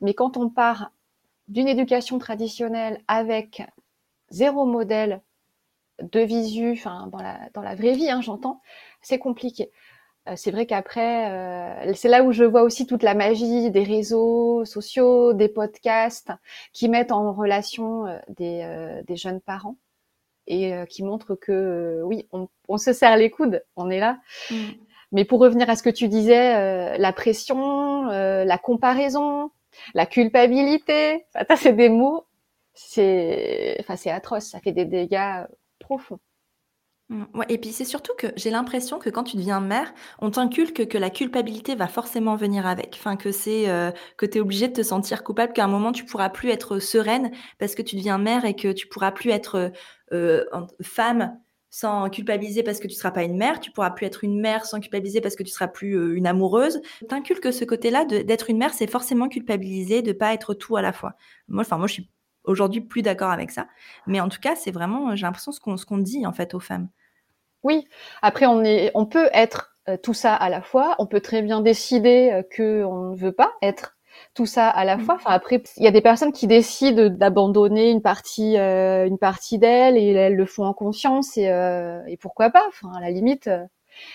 [0.00, 0.92] Mais quand on part
[1.48, 3.62] d'une éducation traditionnelle avec
[4.30, 5.20] zéro modèle
[6.00, 8.60] de visu, enfin dans la dans la vraie vie, hein, j'entends,
[9.02, 9.70] c'est compliqué.
[10.28, 13.82] Euh, c'est vrai qu'après, euh, c'est là où je vois aussi toute la magie des
[13.82, 16.30] réseaux sociaux, des podcasts
[16.72, 19.76] qui mettent en relation euh, des, des, jeunes parents
[20.46, 24.18] et qui montrent que oui, on, on, se serre les coudes, on est là.
[24.50, 24.56] Mm.
[25.12, 29.50] Mais pour revenir à ce que tu disais, la pression, la comparaison,
[29.94, 32.24] la culpabilité, ça c'est des mots,
[32.74, 35.44] c'est, enfin c'est atroce, ça fait des dégâts
[35.78, 36.18] profonds.
[37.48, 40.98] Et puis c'est surtout que j'ai l'impression que quand tu deviens mère, on t'inculque que
[40.98, 43.00] la culpabilité va forcément venir avec.
[43.18, 46.04] Que c'est euh, que tu es obligé de te sentir coupable, qu'à un moment tu
[46.04, 49.72] pourras plus être sereine parce que tu deviens mère et que tu pourras plus être
[50.12, 50.44] euh,
[50.82, 51.36] femme
[51.72, 54.66] sans culpabiliser parce que tu seras pas une mère, tu pourras plus être une mère
[54.66, 56.80] sans culpabiliser parce que tu seras plus euh, une amoureuse.
[57.08, 60.92] T'inculques ce côté-là d'être une mère, c'est forcément culpabiliser, de pas être tout à la
[60.92, 61.14] fois.
[61.48, 62.10] Moi, enfin moi je suis
[62.44, 63.68] aujourd'hui plus d'accord avec ça,
[64.06, 66.54] mais en tout cas c'est vraiment j'ai l'impression ce qu'on ce qu'on dit en fait
[66.54, 66.88] aux femmes.
[67.62, 67.88] Oui.
[68.22, 70.94] Après, on est, on peut être euh, tout ça à la fois.
[70.98, 73.96] On peut très bien décider euh, que on ne veut pas être
[74.34, 75.00] tout ça à la mm.
[75.00, 75.14] fois.
[75.16, 79.58] Enfin, après, il y a des personnes qui décident d'abandonner une partie, euh, une partie
[79.58, 81.44] d'elles et elles le font en conscience et,
[82.06, 82.64] et pourquoi pas?
[82.68, 83.50] Enfin, à la limite,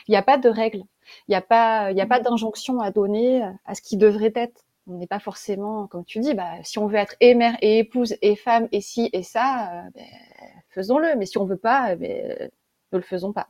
[0.07, 0.83] il n'y a pas de règle.
[1.27, 4.63] Il n'y a pas, il a pas d'injonction à donner à ce qui devrait être.
[4.89, 7.79] On n'est pas forcément, comme tu dis, bah, si on veut être et mère et
[7.79, 10.05] épouse et femme et ci et ça, ben,
[10.69, 11.15] faisons-le.
[11.17, 12.49] Mais si on veut pas, ben,
[12.91, 13.47] ne le faisons pas.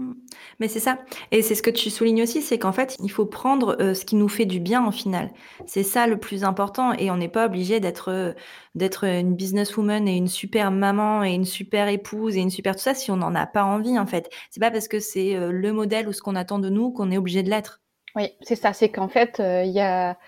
[0.00, 0.14] Mmh.
[0.60, 0.98] Mais c'est ça.
[1.30, 4.06] Et c'est ce que tu soulignes aussi, c'est qu'en fait, il faut prendre euh, ce
[4.06, 5.30] qui nous fait du bien en final.
[5.66, 6.94] C'est ça le plus important.
[6.94, 8.32] Et on n'est pas obligé d'être euh,
[8.74, 12.82] d'être une businesswoman et une super maman et une super épouse et une super tout
[12.82, 14.30] ça si on n'en a pas envie en fait.
[14.50, 17.10] C'est pas parce que c'est euh, le modèle ou ce qu'on attend de nous qu'on
[17.10, 17.82] est obligé de l'être.
[18.16, 18.72] Oui, c'est ça.
[18.72, 20.18] C'est qu'en fait, il y a,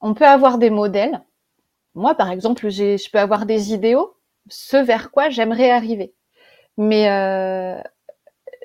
[0.00, 1.24] on peut avoir des modèles.
[1.94, 4.14] Moi, par exemple, je peux avoir des idéaux,
[4.48, 6.14] ce vers quoi j'aimerais arriver.
[6.78, 7.06] Mais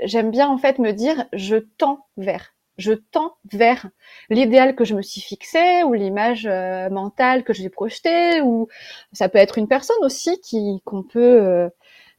[0.04, 2.54] j'aime bien en fait me dire je tends vers.
[2.78, 3.88] Je tends vers
[4.30, 8.68] l'idéal que je me suis fixé ou l'image euh, mentale que j'ai projetée ou
[9.12, 11.70] ça peut être une personne aussi qui qu'on peut euh,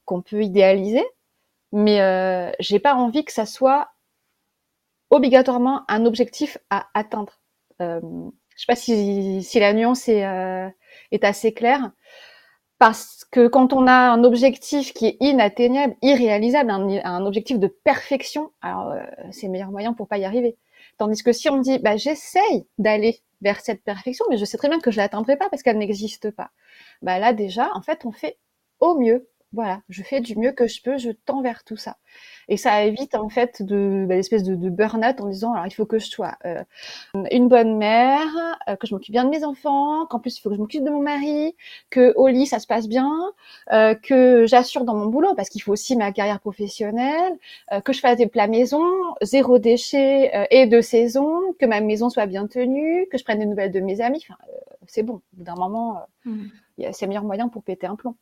[0.04, 1.04] qu'on peut idéaliser.
[1.72, 3.90] Mais euh, j'ai pas envie que ça soit
[5.11, 7.40] obligatoirement un objectif à atteindre.
[7.83, 8.00] Euh,
[8.57, 10.24] je sais pas si, si la nuance est,
[11.11, 11.90] est assez claire
[12.79, 18.51] parce que quand on a un objectif qui est inatteignable, irréalisable, un, objectif de perfection,
[18.63, 20.57] alors euh, c'est le meilleur moyen pour pas y arriver.
[20.99, 24.69] Tandis que si on dit, bah, j'essaye d'aller vers cette perfection, mais je sais très
[24.69, 26.51] bien que je l'atteindrai pas parce qu'elle n'existe pas.
[27.03, 28.39] Bah là déjà, en fait, on fait
[28.81, 31.97] au mieux voilà, je fais du mieux que je peux, je tends vers tout ça.
[32.49, 35.71] Et ça évite en fait de bah, l'espèce de, de burn-out en disant alors il
[35.71, 36.62] faut que je sois euh,
[37.31, 38.27] une bonne mère,
[38.69, 40.85] euh, que je m'occupe bien de mes enfants, qu'en plus il faut que je m'occupe
[40.85, 41.55] de mon mari,
[41.90, 43.11] que au lit ça se passe bien,
[43.73, 47.38] euh, que j'assure dans mon boulot parce qu'il faut aussi ma carrière professionnelle,
[47.85, 48.85] que je fasse des plats maison,
[49.23, 53.47] zéro déchet et de saison, que ma maison soit bien tenue, que je prenne des
[53.47, 54.25] nouvelles de mes amis.
[54.29, 54.38] Enfin,
[54.87, 55.21] c'est bon.
[55.33, 56.47] D'un moment, mmh.
[56.93, 58.17] c'est le meilleur moyen pour péter un plomb.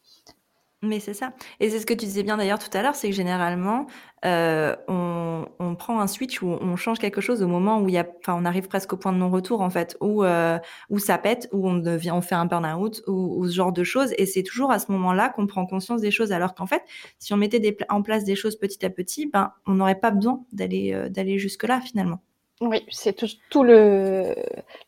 [0.84, 1.32] Mais c'est ça.
[1.60, 3.86] Et c'est ce que tu disais bien d'ailleurs tout à l'heure, c'est que généralement,
[4.24, 7.94] euh, on, on, prend un switch ou on change quelque chose au moment où il
[7.94, 10.58] y a, enfin, on arrive presque au point de non-retour en fait, où euh,
[10.90, 13.84] où ça pète, où on devient, on fait un burn-out ou, ou, ce genre de
[13.84, 14.12] choses.
[14.18, 16.32] Et c'est toujours à ce moment-là qu'on prend conscience des choses.
[16.32, 16.82] Alors qu'en fait,
[17.20, 20.10] si on mettait des, en place des choses petit à petit, ben, on n'aurait pas
[20.10, 22.18] besoin d'aller euh, d'aller jusque là finalement.
[22.60, 24.34] Oui, c'est tout, tout le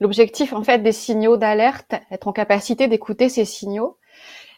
[0.01, 3.97] l'objectif en fait des signaux d'alerte, être en capacité d'écouter ces signaux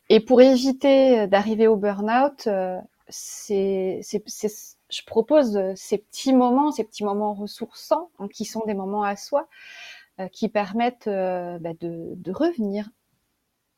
[0.08, 7.04] et pour éviter d'arriver au burn-out, euh, c'est, je propose ces petits moments, ces petits
[7.04, 9.48] moments ressourçants, hein, qui sont des moments à soi,
[10.20, 12.88] euh, qui permettent euh, bah, de, de, revenir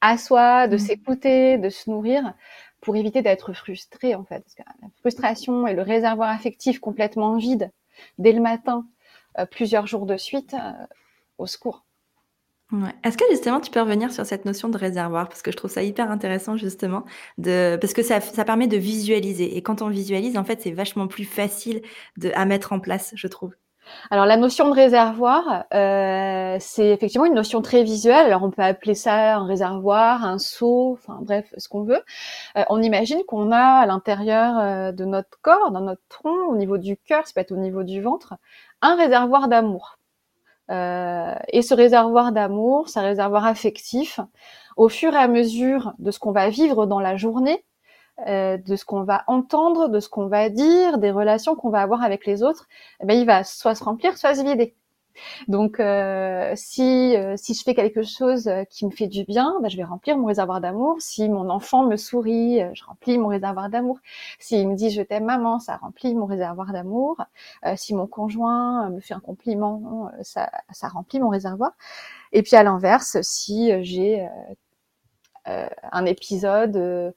[0.03, 0.79] à soi, de mmh.
[0.79, 2.35] s'écouter, de se nourrir,
[2.81, 4.41] pour éviter d'être frustré en fait.
[4.41, 7.73] Parce que la frustration et le réservoir affectif complètement vide
[8.19, 8.87] dès le matin,
[9.51, 10.55] plusieurs jours de suite,
[11.39, 11.85] au secours.
[13.03, 15.29] Est-ce que justement tu peux revenir sur cette notion de réservoir?
[15.29, 17.05] Parce que je trouve ça hyper intéressant justement
[17.39, 20.73] de parce que ça, ça permet de visualiser et quand on visualise en fait c'est
[20.73, 21.81] vachement plus facile
[22.19, 23.55] de, à mettre en place je trouve.
[24.11, 28.27] Alors la notion de réservoir, euh, c'est effectivement une notion très visuelle.
[28.27, 32.03] Alors on peut appeler ça un réservoir, un seau, enfin bref, ce qu'on veut.
[32.57, 36.57] Euh, on imagine qu'on a à l'intérieur euh, de notre corps, dans notre tronc, au
[36.57, 38.35] niveau du cœur, ça peut être au niveau du ventre,
[38.83, 39.98] un réservoir d'amour.
[40.71, 44.21] Euh, et ce réservoir d'amour, ce réservoir affectif,
[44.77, 47.65] au fur et à mesure de ce qu'on va vivre dans la journée,
[48.27, 51.81] euh, de ce qu'on va entendre, de ce qu'on va dire, des relations qu'on va
[51.83, 52.67] avoir avec les autres,
[53.01, 54.75] eh ben, il va soit se remplir, soit se vider.
[55.49, 59.55] Donc, euh, si, euh, si je fais quelque chose euh, qui me fait du bien,
[59.63, 60.97] bah, je vais remplir mon réservoir d'amour.
[61.01, 63.99] Si mon enfant me sourit, je remplis mon réservoir d'amour.
[64.39, 67.17] S'il me dit je t'aime maman, ça remplit mon réservoir d'amour.
[67.77, 71.73] si mon conjoint me fait un compliment, ça, ça remplit mon réservoir.
[72.33, 74.29] Et puis à l'inverse, si j'ai
[75.45, 77.15] un épisode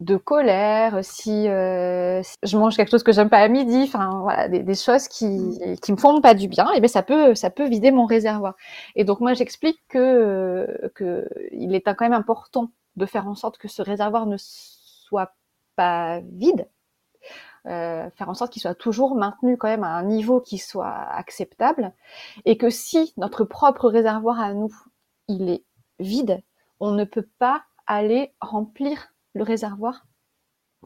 [0.00, 4.20] de colère, si, euh, si, je mange quelque chose que j'aime pas à midi, enfin
[4.22, 5.76] voilà, des, des, choses qui mm.
[5.80, 8.54] qui me font pas du bien, et bien ça peut ça peut vider mon réservoir.
[8.96, 13.58] Et donc moi j'explique que que il est quand même important de faire en sorte
[13.58, 15.34] que ce réservoir ne soit
[15.76, 16.68] pas vide,
[17.66, 20.92] euh, faire en sorte qu'il soit toujours maintenu quand même à un niveau qui soit
[20.92, 21.92] acceptable,
[22.44, 24.74] et que si notre propre réservoir à nous
[25.28, 25.64] il est
[26.00, 26.42] vide,
[26.80, 30.06] on ne peut pas aller remplir le réservoir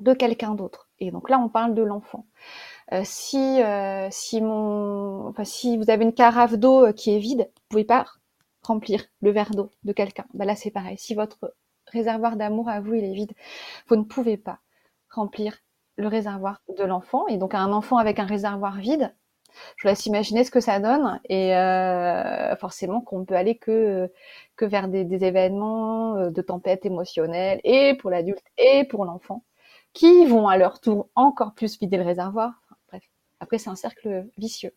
[0.01, 0.89] de quelqu'un d'autre.
[0.99, 2.27] Et donc là, on parle de l'enfant.
[2.93, 7.51] Euh, si euh, si mon, si vous avez une carafe d'eau euh, qui est vide,
[7.55, 8.07] vous pouvez pas
[8.63, 10.27] remplir le verre d'eau de quelqu'un.
[10.35, 10.97] Bah là, c'est pareil.
[10.99, 11.55] Si votre
[11.87, 13.33] réservoir d'amour à vous il est vide,
[13.89, 14.61] vous ne pouvez pas
[15.11, 15.59] remplir
[15.97, 17.27] le réservoir de l'enfant.
[17.29, 19.15] Et donc un enfant avec un réservoir vide,
[19.77, 24.11] je vous laisse imaginer ce que ça donne et euh, forcément qu'on peut aller que
[24.57, 29.45] que vers des, des événements euh, de tempête émotionnelle et pour l'adulte et pour l'enfant
[29.93, 32.63] qui vont à leur tour encore plus vider le réservoir.
[32.89, 33.03] bref.
[33.41, 34.75] Après, c'est un cercle vicieux.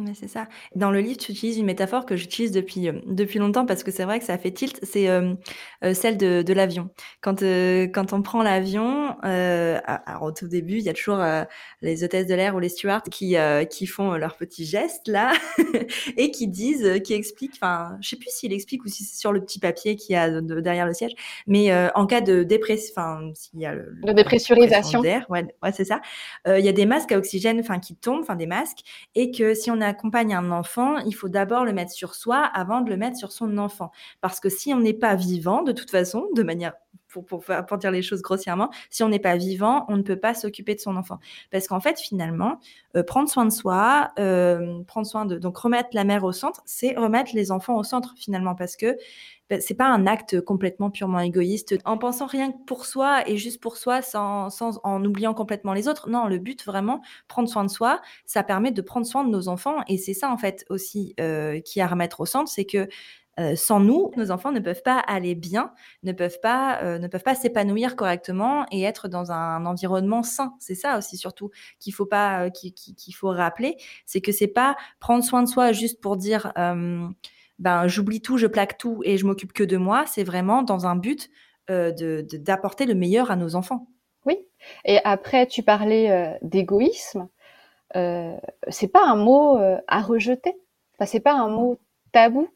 [0.00, 0.48] Mais c'est ça.
[0.74, 3.90] Dans le livre, tu utilises une métaphore que j'utilise depuis, euh, depuis longtemps parce que
[3.90, 5.34] c'est vrai que ça fait tilt, c'est euh,
[5.84, 6.88] euh, celle de, de l'avion.
[7.20, 11.22] Quand, quand on prend l'avion, alors au tout début, il y a toujours
[11.82, 13.36] les hôtesses de l'air ou les stewards qui,
[13.70, 15.32] qui font leurs petits gestes là
[16.16, 19.32] et qui disent, qui expliquent, enfin, je sais plus s'il explique ou si c'est sur
[19.32, 21.12] le petit papier qu'il y a derrière le siège,
[21.46, 25.72] mais en cas de dépression, enfin, s'il y a le, de dépressurisation d'air, ouais, ouais
[25.72, 26.00] c'est ça,
[26.46, 28.80] il y a des masques à oxygène, enfin, qui tombent, enfin, des masques,
[29.14, 32.38] et que si on a accompagne un enfant, il faut d'abord le mettre sur soi
[32.38, 33.90] avant de le mettre sur son enfant.
[34.20, 36.74] Parce que si on n'est pas vivant, de toute façon, de manière
[37.10, 40.18] pour, pour, pour, dire les choses grossièrement, si on n'est pas vivant, on ne peut
[40.18, 41.18] pas s'occuper de son enfant.
[41.50, 42.58] Parce qu'en fait, finalement,
[42.96, 46.62] euh, prendre soin de soi, euh, prendre soin de, donc remettre la mère au centre,
[46.64, 48.96] c'est remettre les enfants au centre finalement, parce que
[49.50, 53.36] ben, c'est pas un acte complètement purement égoïste en pensant rien que pour soi et
[53.36, 56.08] juste pour soi sans, sans en oubliant complètement les autres.
[56.08, 59.48] Non, le but vraiment, prendre soin de soi, ça permet de prendre soin de nos
[59.48, 62.88] enfants et c'est ça en fait aussi euh, qui à remettre au centre, c'est que
[63.40, 65.72] euh, sans nous, nos enfants ne peuvent pas aller bien,
[66.04, 70.54] ne peuvent pas, euh, ne peuvent pas s'épanouir correctement et être dans un environnement sain.
[70.60, 71.50] C'est ça aussi surtout
[71.80, 73.76] qu'il faut pas, qu'il faut rappeler,
[74.06, 76.52] c'est que c'est pas prendre soin de soi juste pour dire
[77.60, 80.86] ben j'oublie tout, je plaque tout et je m'occupe que de moi, c'est vraiment dans
[80.86, 81.30] un but
[81.70, 81.92] euh,
[82.32, 83.86] d'apporter le meilleur à nos enfants.
[84.26, 84.38] Oui.
[84.84, 87.28] Et après, tu parlais euh, d'égoïsme.
[87.96, 88.36] Euh,
[88.68, 90.56] c'est pas un mot euh, à rejeter.
[90.94, 91.78] Enfin, c'est pas un mot
[92.12, 92.48] tabou.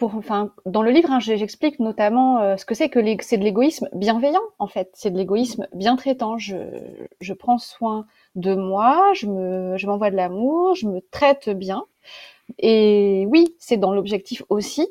[0.00, 3.86] Pour, enfin, dans le livre, hein, j'explique notamment ce que c'est que c'est de l'égoïsme
[3.92, 4.40] bienveillant.
[4.58, 6.38] En fait, c'est de l'égoïsme bien traitant.
[6.38, 11.84] Je, prends soin de moi, je me, je m'envoie de l'amour, je me traite bien.
[12.58, 14.88] Et oui, c'est dans l'objectif aussi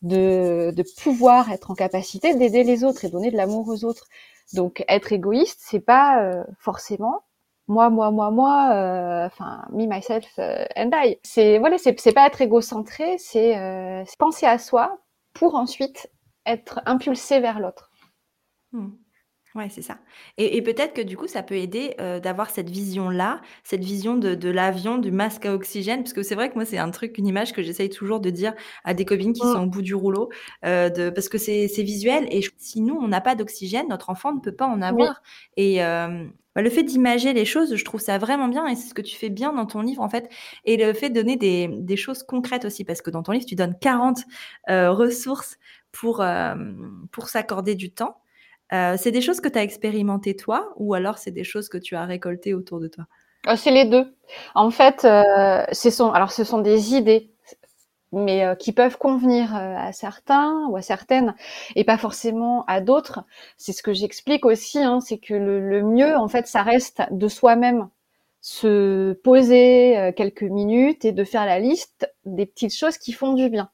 [0.00, 4.06] de, de, pouvoir être en capacité d'aider les autres et donner de l'amour aux autres.
[4.54, 7.25] Donc être égoïste, c'est pas euh, forcément
[7.68, 11.18] moi, moi, moi, moi, euh, enfin me, myself euh, and I.
[11.22, 14.98] C'est voilà, c'est pas être égocentré, c'est penser à soi
[15.34, 16.10] pour ensuite
[16.46, 17.90] être impulsé vers l'autre.
[18.72, 18.90] Hmm.
[19.56, 19.96] Ouais, c'est ça.
[20.36, 24.50] Et, peut-être que du coup, ça peut aider euh, d'avoir cette vision-là, cette vision de,
[24.50, 27.26] l'avion, du masque à oxygène, parce que c'est vrai que moi, c'est un truc, une
[27.26, 28.52] image que j'essaye toujours de dire
[28.84, 29.64] à des copines qui sont mmh.
[29.64, 30.28] au bout du rouleau,
[30.66, 32.28] euh, de, parce que c'est visuel.
[32.30, 35.22] Et si nous, on n'a pas d'oxygène, notre enfant ne peut pas en avoir.
[35.56, 36.26] Et euh,
[36.56, 39.02] bah, le fait d'imager les choses, je trouve ça vraiment bien, et c'est ce que
[39.02, 40.28] tu fais bien dans ton livre, en fait.
[40.64, 43.54] Et le fait de donner des, choses concrètes aussi, parce que dans ton livre, tu
[43.54, 44.18] donnes 40
[44.68, 45.58] ressources
[45.92, 46.24] pour,
[47.12, 48.18] pour s'accorder du temps.
[48.72, 51.78] Euh, c'est des choses que tu as expérimentées toi ou alors c'est des choses que
[51.78, 53.04] tu as récoltées autour de toi?
[53.48, 54.14] Euh, C'est les deux.
[54.54, 57.30] En fait, euh, ce sont, alors ce sont des idées,
[58.16, 61.34] mais qui peuvent convenir à certains ou à certaines
[61.74, 63.24] et pas forcément à d'autres.
[63.56, 67.28] C'est ce que j'explique aussi, hein, c'est que le, mieux, en fait, ça reste de
[67.28, 67.88] soi-même
[68.40, 73.48] se poser quelques minutes et de faire la liste des petites choses qui font du
[73.50, 73.70] bien.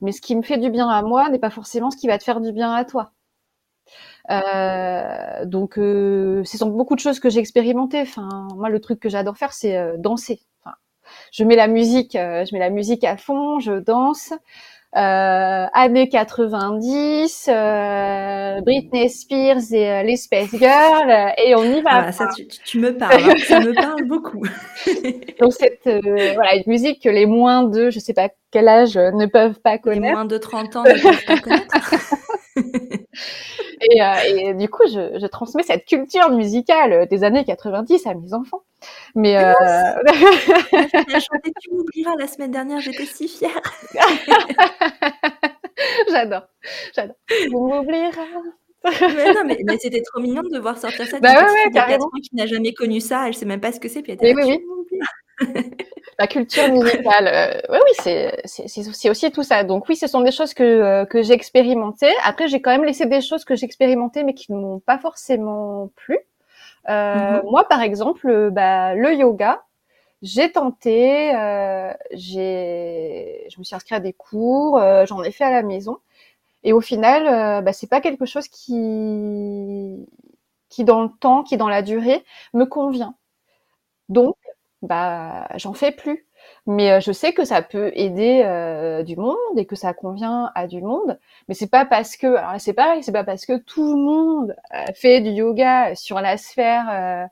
[0.00, 2.18] Mais ce qui me fait du bien à moi n'est pas forcément ce qui va
[2.18, 3.12] te faire du bien à toi.
[4.30, 8.00] Euh, donc, euh, ce sont beaucoup de choses que j'ai expérimentées.
[8.02, 10.40] Enfin, moi, le truc que j'adore faire, c'est euh, danser.
[11.32, 14.32] Je mets la musique, euh, je mets la musique à fond, je danse.
[14.94, 22.04] Euh, années 90, euh, Britney Spears et les Space Girls, et on y va.
[22.08, 23.34] Ah, ça, tu, tu, me parles, hein.
[23.38, 24.42] ça me parle beaucoup.
[25.40, 25.88] Donc cette
[26.34, 29.78] voilà une musique que les moins de, je sais pas quel âge, ne peuvent pas
[29.78, 30.02] connaître.
[30.02, 31.74] Les moins de 30 ans ne peuvent pas connaître.
[32.56, 38.14] et, euh, et, du coup, je, je, transmets cette culture musicale des années 90 à
[38.14, 38.62] mes enfants.
[39.14, 39.52] Mais euh...
[41.20, 43.60] chanté Tu m'oublieras la semaine dernière, j'étais si fière.
[46.10, 46.46] j'adore,
[46.94, 47.16] j'adore.
[47.28, 48.22] Tu m'oublieras.
[48.84, 51.20] mais non, mais, mais c'était trop mignon de voir sortir ça.
[51.20, 52.10] Bah ouais, ouais, carrément.
[52.22, 54.02] qui n'a jamais connu ça, elle sait même pas ce que c'est.
[54.02, 54.98] Puis elle oui, oui, oui.
[56.18, 57.92] La culture musicale, euh, oui, oui,
[58.46, 59.64] c'est aussi tout ça.
[59.64, 62.12] Donc oui, ce sont des choses que, euh, que j'ai expérimentées.
[62.24, 64.98] Après, j'ai quand même laissé des choses que j'ai expérimentées, mais qui ne m'ont pas
[64.98, 66.18] forcément plu.
[66.88, 67.50] Euh, mhm.
[67.50, 69.62] Moi, par exemple, bah, le yoga,
[70.22, 75.44] j'ai tenté, euh, j'ai, je me suis inscrite à des cours, euh, j'en ai fait
[75.44, 75.98] à la maison,
[76.64, 80.06] et au final, bah, c'est pas quelque chose qui,
[80.70, 83.16] qui dans le temps, qui dans la durée, me convient.
[84.08, 84.36] Donc,
[84.82, 86.26] bah j'en fais plus.
[86.66, 90.50] Mais euh, je sais que ça peut aider euh, du monde et que ça convient
[90.54, 91.18] à du monde.
[91.48, 94.56] Mais c'est pas parce que, alors c'est pareil, c'est pas parce que tout le monde
[94.74, 97.28] euh, fait du yoga sur la sphère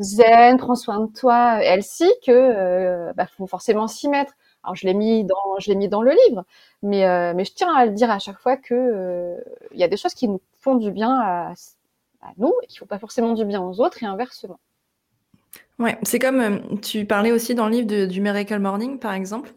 [0.00, 4.34] zen, prends soin de toi, Elsie, que bah, faut forcément s'y mettre.
[4.64, 6.44] Alors je l'ai mis dans, je l'ai mis dans le livre,
[6.82, 9.36] mais mais je tiens à le dire à chaque fois que
[9.72, 11.52] il y a des choses qui nous font du bien à,
[12.22, 14.58] à nous et qui font pas forcément du bien aux autres et inversement.
[15.78, 19.52] Ouais, c'est comme, tu parlais aussi dans le livre du Miracle Morning, par exemple,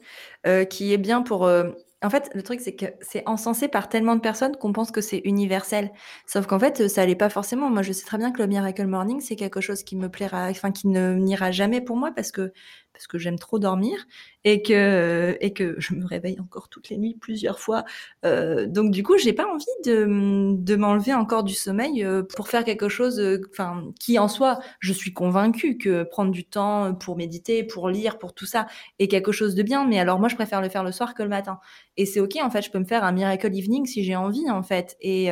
[0.70, 4.22] qui est bien pour, en fait, le truc, c'est que c'est encensé par tellement de
[4.22, 5.92] personnes qu'on pense que c'est universel.
[6.26, 7.70] Sauf qu'en fait, ça l'est pas forcément.
[7.70, 10.48] Moi, je sais très bien que le Miracle Morning, c'est quelque chose qui me plaira,
[10.50, 12.52] enfin, qui ne n'ira jamais pour moi parce que
[12.96, 14.08] parce que j'aime trop dormir
[14.46, 17.84] et que et que je me réveille encore toutes les nuits plusieurs fois.
[18.24, 22.48] Euh, donc du coup, j'ai pas envie de, de m'enlever encore du sommeil euh, pour
[22.48, 26.96] faire quelque chose, euh, enfin qui en soi, je suis convaincue que prendre du temps
[26.96, 28.68] pour méditer, pour lire, pour tout ça
[29.00, 29.86] est quelque chose de bien.
[29.86, 31.60] Mais alors moi, je préfère le faire le soir que le matin.
[31.98, 34.50] Et c'est ok en fait, je peux me faire un miracle evening si j'ai envie
[34.50, 34.96] en fait.
[35.02, 35.30] Et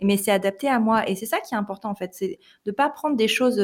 [0.00, 2.72] mais c'est adapté à moi et c'est ça qui est important en fait, c'est de
[2.72, 3.62] pas prendre des choses.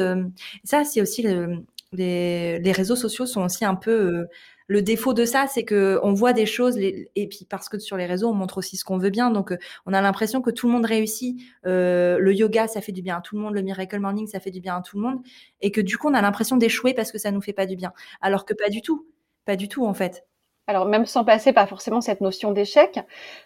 [0.63, 4.29] ça, c'est aussi le les, réseaux sociaux sont aussi un peu euh,
[4.67, 7.97] le défaut de ça, c'est que on voit des choses et puis parce que sur
[7.97, 10.51] les réseaux on montre aussi ce qu'on veut bien, donc euh, on a l'impression que
[10.51, 11.41] tout le monde réussit.
[11.65, 14.39] Euh, le yoga ça fait du bien à tout le monde, le miracle morning ça
[14.39, 15.19] fait du bien à tout le monde,
[15.61, 17.75] et que du coup on a l'impression d'échouer parce que ça nous fait pas du
[17.75, 19.07] bien, alors que pas du tout,
[19.45, 20.25] pas du tout en fait.
[20.67, 22.99] Alors même sans passer par forcément cette notion d'échec,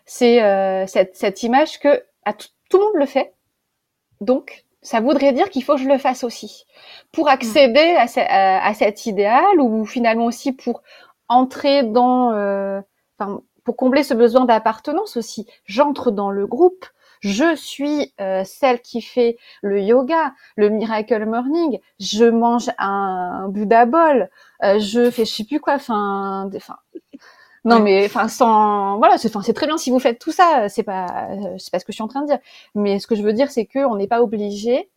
[0.05, 2.03] c'est cette, image que
[2.69, 3.33] tout le monde le fait,
[4.21, 6.65] donc ça voudrait dire qu'il faut que je le fasse aussi.
[7.11, 10.81] Pour accéder à, cet idéal ou finalement aussi pour
[11.27, 12.79] entrer dans, euh,
[13.19, 15.45] enfin, pour combler ce besoin d'appartenance aussi.
[15.65, 16.85] J'entre dans le groupe,
[17.19, 23.85] je suis euh, celle qui fait le yoga, le miracle morning, je mange un, Buddha
[23.85, 24.29] bol,
[24.63, 26.49] euh, je fais je sais plus quoi, enfin,
[27.65, 30.69] non, mais enfin, sans voilà, c'est très bien si vous faites tout ça.
[30.69, 32.39] C'est pas, c'est pas ce que je suis en train de dire.
[32.75, 34.89] Mais ce que je veux dire, c'est que on n'est pas obligé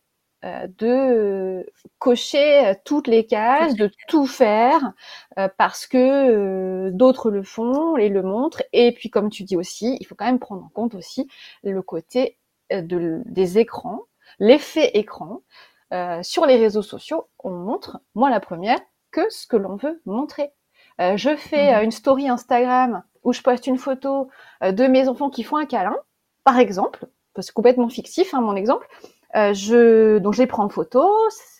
[0.43, 4.93] euh, de cocher toutes les cases, de tout faire
[5.37, 8.63] euh, parce que euh, d'autres le font et le montrent.
[8.73, 11.27] Et puis, comme tu dis aussi, il faut quand même prendre en compte aussi
[11.63, 12.39] le côté
[12.71, 14.01] de, des écrans,
[14.39, 15.41] l'effet écran.
[16.23, 18.79] sur les réseaux sociaux, on montre, moi la première,
[19.11, 20.51] que ce que l'on veut montrer.
[21.01, 21.85] Euh, je fais mhm.
[21.85, 24.29] une story Instagram où je poste une photo
[24.63, 25.95] de mes enfants qui font un câlin,
[26.43, 27.05] par exemple,
[27.39, 28.87] c'est complètement fictif hein, mon exemple.
[29.35, 31.09] Euh, je donc je les prends en photo,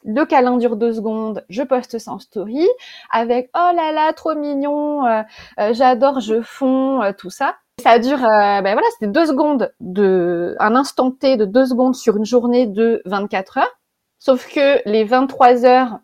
[0.03, 2.67] le câlin dure deux secondes, je poste ça en story
[3.11, 5.23] avec oh là là trop mignon, euh,
[5.71, 7.55] j'adore, je fonds, tout ça.
[7.81, 12.17] Ça dure, ben voilà, c'était deux secondes de un instant T de deux secondes sur
[12.17, 13.79] une journée de 24 heures.
[14.19, 15.99] Sauf que les 23 heures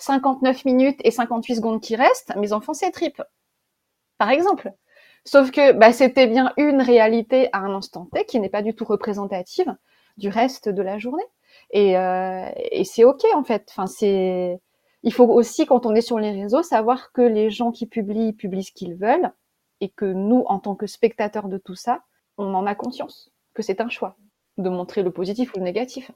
[0.00, 3.22] 59 minutes et 58 secondes qui restent, mes enfants trip,
[4.18, 4.72] par exemple.
[5.24, 8.74] Sauf que bah, c'était bien une réalité à un instant T qui n'est pas du
[8.74, 9.76] tout représentative
[10.16, 11.24] du reste de la journée.
[11.72, 13.68] Et, euh, et c'est ok en fait.
[13.70, 14.60] Enfin, c'est.
[15.02, 18.32] Il faut aussi, quand on est sur les réseaux, savoir que les gens qui publient
[18.34, 19.32] publient ce qu'ils veulent
[19.80, 22.02] et que nous, en tant que spectateurs de tout ça,
[22.36, 24.16] on en a conscience que c'est un choix
[24.58, 26.10] de montrer le positif ou le négatif.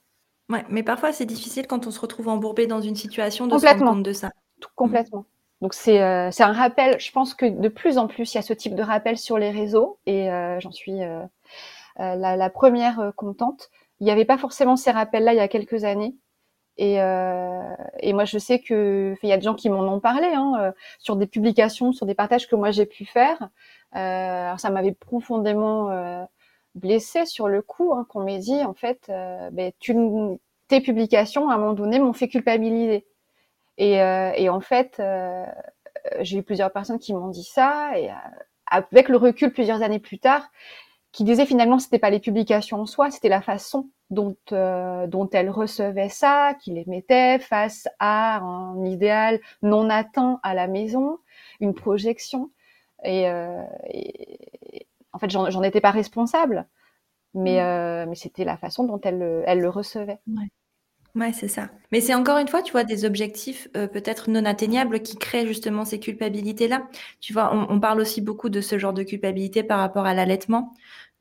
[0.50, 3.66] Ouais, mais parfois c'est difficile quand on se retrouve embourbé dans une situation de se
[3.66, 4.30] rendre compte de ça.
[4.60, 5.24] Tout, complètement.
[5.60, 7.00] Donc c'est euh, c'est un rappel.
[7.00, 9.38] Je pense que de plus en plus il y a ce type de rappel sur
[9.38, 11.24] les réseaux et euh, j'en suis euh,
[11.96, 13.70] la, la, première contente.
[14.00, 16.14] Il n'y avait pas forcément ces rappels-là il y a quelques années.
[16.76, 20.26] Et, et moi je sais que il y a des gens qui m'en ont parlé
[20.26, 23.48] hein, sur des publications, sur des partages que moi j'ai pu faire.
[23.92, 26.26] alors ça m'avait profondément
[26.74, 29.94] blessée sur le coup, hein, qu'on m'ait dit en fait, euh, ben, tu,
[30.68, 33.06] tes publications à un moment donné m'ont fait culpabiliser.
[33.78, 35.44] Et, euh, et en fait, euh,
[36.20, 38.10] j'ai eu plusieurs personnes qui m'ont dit ça, et
[38.66, 40.50] avec le recul plusieurs années plus tard,
[41.12, 45.50] qui disaient finalement c'était pas les publications en soi, c'était la façon dont dont elles
[45.50, 51.18] recevaient ça, qui les mettaient face à un idéal non atteint à la maison,
[51.60, 52.50] une projection.
[53.04, 53.24] Et,
[53.90, 56.66] et, en fait, j'en étais pas responsable,
[57.32, 57.64] mais, mm.
[57.64, 60.20] euh, mais c'était la façon dont elle, elle le recevait.
[60.26, 60.50] Ouais.
[61.14, 61.70] Ouais, c'est ça.
[61.92, 65.46] Mais c'est encore une fois, tu vois, des objectifs euh, peut-être non atteignables qui créent
[65.46, 66.88] justement ces culpabilités-là.
[67.20, 70.72] Tu vois, on, parle aussi beaucoup de ce genre de culpabilité par rapport à l'allaitement.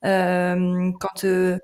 [0.03, 1.59] Euh, quand euh,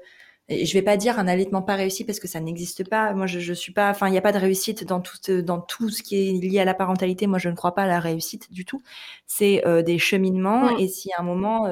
[0.47, 3.13] je vais pas dire un allaitement pas réussi parce que ça n'existe pas.
[3.13, 5.59] Moi, je, je suis pas, enfin, il n'y a pas de réussite dans tout, dans
[5.59, 7.25] tout ce qui est lié à la parentalité.
[7.25, 8.81] Moi, je ne crois pas à la réussite du tout.
[9.25, 10.73] C'est des cheminements.
[10.73, 10.79] Mm.
[10.79, 11.67] Et si à un moment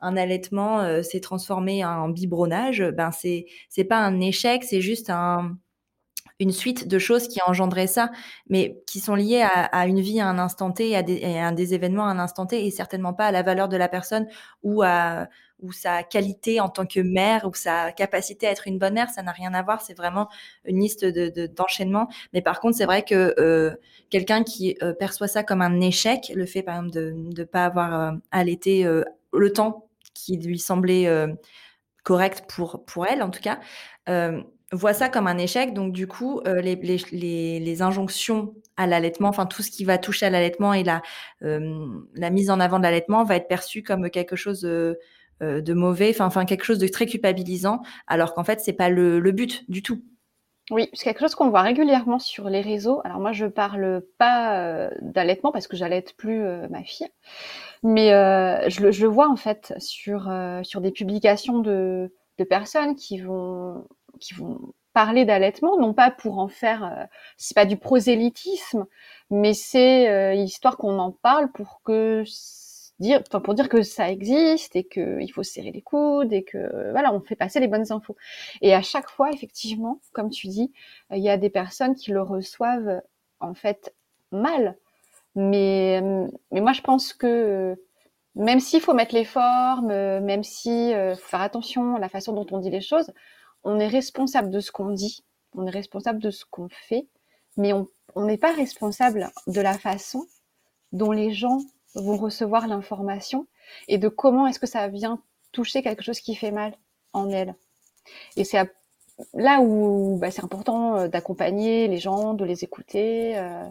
[0.00, 5.10] un allaitement euh, s'est transformé en biberonnage, ben c'est c'est pas un échec, c'est juste
[5.10, 5.56] un
[6.40, 8.10] une suite de choses qui engendraient ça,
[8.48, 12.10] mais qui sont liées à, une vie à un instant T, à des, événements à
[12.10, 14.26] un instant T, et certainement pas à la valeur de la personne
[14.62, 15.28] ou à
[15.72, 19.22] sa qualité en tant que mère ou sa capacité à être une bonne mère, ça
[19.22, 19.82] n'a rien à voir.
[19.82, 20.28] C'est vraiment
[20.64, 22.08] une liste de d'enchaînements.
[22.32, 23.74] mais par contre, c'est vrai que euh,
[24.08, 27.64] quelqu'un qui euh, perçoit ça comme un échec, le fait par exemple de ne pas
[27.64, 28.84] avoir allaité
[29.32, 29.87] le temps
[30.28, 31.28] qui lui semblait euh,
[32.04, 33.60] correct pour, elle, en tout cas,
[34.08, 35.72] euh, voit ça comme un échec.
[35.72, 36.76] Donc, du coup, euh, les,
[37.12, 41.02] les, les, injonctions à l'allaitement, enfin, tout ce qui va toucher à l'allaitement et la,
[41.40, 44.98] la mise en avant de l'allaitement va être perçu comme quelque chose de,
[45.40, 49.64] de mauvais, enfin, quelque chose de très culpabilisant, alors qu'en fait, c'est pas le, but
[49.70, 50.02] du tout.
[50.70, 53.00] Oui, c'est quelque chose qu'on voit régulièrement sur les réseaux.
[53.04, 57.08] Alors moi, je parle pas d'allaitement parce que j'allaite plus ma fille,
[57.82, 58.10] mais
[58.68, 60.30] je le, je, le, vois en fait sur
[60.62, 63.86] sur des publications de, de personnes qui vont
[64.20, 64.58] qui vont
[64.98, 67.04] parler d'allaitement, non pas pour en faire, euh,
[67.36, 68.84] c'est pas du prosélytisme,
[69.30, 72.24] mais c'est euh, histoire qu'on en parle pour que
[73.42, 77.12] pour dire que ça existe et que il faut serrer les coudes et que voilà,
[77.14, 78.16] on fait passer les bonnes infos.
[78.60, 80.72] Et à chaque fois, effectivement, comme tu dis,
[81.12, 83.00] il y a des personnes qui le reçoivent
[83.40, 83.94] en fait
[84.32, 84.76] mal.
[85.34, 86.00] Mais
[86.50, 87.76] mais moi je pense que
[88.34, 92.32] même s'il faut mettre les formes, même si euh, faut faire attention à la façon
[92.32, 93.12] dont on dit les choses,
[93.64, 95.24] on est responsable de ce qu'on dit,
[95.54, 97.08] on est responsable de ce qu'on fait,
[97.56, 100.24] mais on n'est pas responsable de la façon
[100.92, 101.60] dont les gens
[102.00, 103.46] vont recevoir l'information
[103.88, 105.22] et de comment est-ce que ça vient
[105.52, 106.74] toucher quelque chose qui fait mal
[107.12, 107.54] en elle.
[108.36, 108.58] Et c'est
[109.34, 113.68] là où bah, c'est important euh, d'accompagner les gens, de les écouter euh,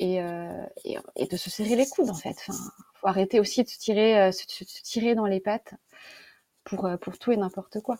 [0.00, 0.66] euh,
[1.16, 2.36] et, de se serrer les coudes en fait.
[2.94, 4.44] Faut arrêter aussi de se tirer, se,
[4.82, 5.74] tirer dans les pattes
[6.64, 7.98] pour, pour tout et n'importe quoi.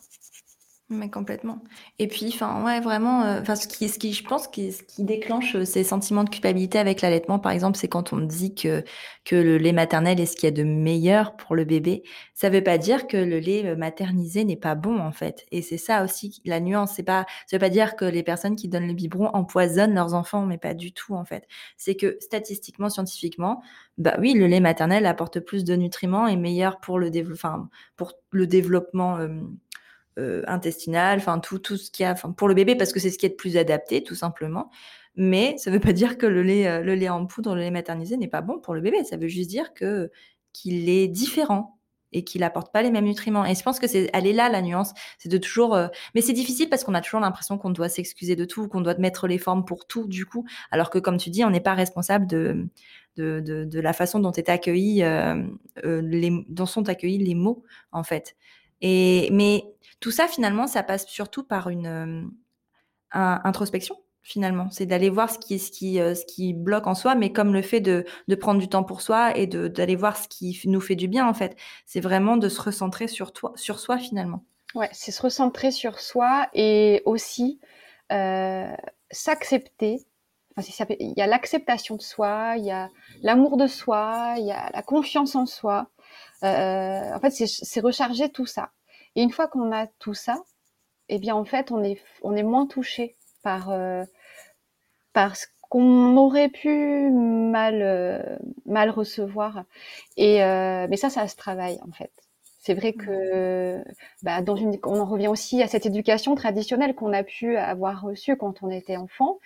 [1.11, 1.63] Complètement.
[1.97, 5.65] Et puis, enfin, ouais, vraiment, euh, ce qui, je pense, qui, ce qui déclenche euh,
[5.65, 8.83] ces sentiments de culpabilité avec l'allaitement, par exemple, c'est quand on dit que
[9.25, 12.03] que le lait maternel est ce qu'il y a de meilleur pour le bébé.
[12.35, 15.45] Ça veut pas dire que le lait euh, maternisé n'est pas bon, en fait.
[15.51, 16.91] Et c'est ça aussi la nuance.
[16.95, 20.13] C'est pas, ça veut pas dire que les personnes qui donnent le biberon empoisonnent leurs
[20.13, 21.47] enfants, mais pas du tout, en fait.
[21.75, 23.63] C'est que statistiquement, scientifiquement,
[23.97, 28.13] bah oui, le lait maternel apporte plus de nutriments et meilleur pour le développement, pour
[28.31, 29.17] le développement
[30.47, 33.17] intestinale, enfin tout, tout ce qu'il y a pour le bébé parce que c'est ce
[33.17, 34.69] qui est le plus adapté tout simplement.
[35.15, 37.61] Mais ça ne veut pas dire que le lait, euh, le lait en poudre, le
[37.61, 39.03] lait maternisé n'est pas bon pour le bébé.
[39.03, 40.11] Ça veut juste dire que
[40.51, 41.79] qu'il est différent
[42.15, 43.43] et qu'il apporte pas les mêmes nutriments.
[43.43, 45.73] Et je pense que c'est, elle est là la nuance, c'est de toujours.
[45.73, 48.81] Euh, mais c'est difficile parce qu'on a toujours l'impression qu'on doit s'excuser de tout, qu'on
[48.81, 51.59] doit mettre les formes pour tout du coup, alors que comme tu dis, on n'est
[51.59, 52.67] pas responsable de
[53.15, 55.43] de, de, la façon euh,
[56.49, 58.35] dont sont accueillis les mots en fait.
[58.83, 59.63] Et mais
[60.01, 62.21] tout ça, finalement, ça passe surtout par une euh,
[63.13, 63.95] introspection.
[64.21, 67.53] Finalement, c'est d'aller voir ce qui, qui, euh, ce qui bloque en soi, mais comme
[67.53, 70.79] le fait de, de prendre du temps pour soi et d'aller voir ce qui nous
[70.79, 71.57] fait du bien en fait.
[71.85, 74.43] C'est vraiment de se recentrer sur toi, sur soi finalement.
[74.75, 77.59] Ouais, c'est se recentrer sur soi et aussi
[78.11, 78.75] euh,
[79.11, 80.05] s'accepter.
[80.57, 82.89] Enfin, il y a l'acceptation de soi, il y a
[83.21, 85.89] l'amour de soi, il y a la confiance en soi.
[86.43, 88.71] Euh, en fait, c'est recharger tout ça.
[89.15, 90.43] Et une fois qu'on a tout ça,
[91.09, 94.05] eh bien en fait on est on est moins touché par euh,
[95.13, 99.63] par ce qu'on aurait pu mal euh, mal recevoir.
[100.17, 102.11] Et euh, mais ça ça se travaille en fait.
[102.59, 103.83] C'est vrai que
[104.21, 108.01] bah, dans une, on en revient aussi à cette éducation traditionnelle qu'on a pu avoir
[108.01, 109.39] reçue quand on était enfant,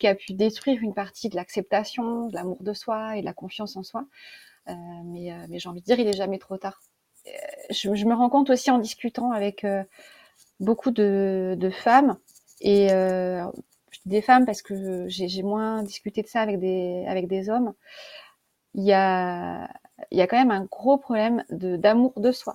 [0.00, 3.32] qui a pu détruire une partie de l'acceptation, de l'amour de soi et de la
[3.32, 4.06] confiance en soi.
[4.68, 4.72] Euh,
[5.04, 6.80] mais, mais j'ai envie de dire, il est jamais trop tard
[7.70, 9.82] je, me rends compte aussi en discutant avec euh,
[10.60, 12.18] beaucoup de, femmes
[12.60, 13.44] et euh,
[14.06, 17.74] des femmes parce que j'ai moins discuté de ça avec des avec des hommes.
[18.74, 19.68] Il y a
[20.10, 22.54] il y a quand même un gros problème de d'amour de soi.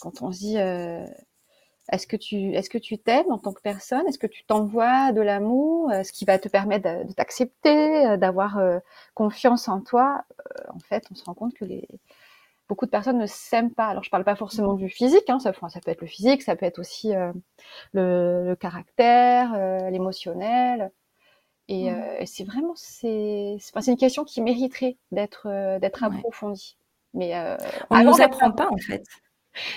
[0.00, 1.06] quand on dit euh,
[1.92, 4.06] est-ce que tu est-ce que tu t'aimes en tant que personne?
[4.08, 8.60] Est-ce que tu t'envoies de l'amour Ce qui va te permettre de, t'accepter, d'avoir
[9.14, 10.24] confiance en toi?
[10.68, 11.88] en fait, on se rend compte que les
[12.68, 13.86] beaucoup de personnes ne s'aiment pas.
[13.86, 16.56] Alors je parle pas forcément du physique, hein, ça, ça, peut être le physique, ça
[16.56, 17.32] peut être aussi euh,
[17.92, 20.90] le, le, caractère, euh, l'émotionnel.
[21.68, 21.94] Et, mmh.
[21.94, 26.76] euh, c'est vraiment c'est c'est une question qui mériterait d'être euh, d'être approfondie.
[27.14, 27.34] Mais
[27.90, 29.02] on nous apprend pas en fait.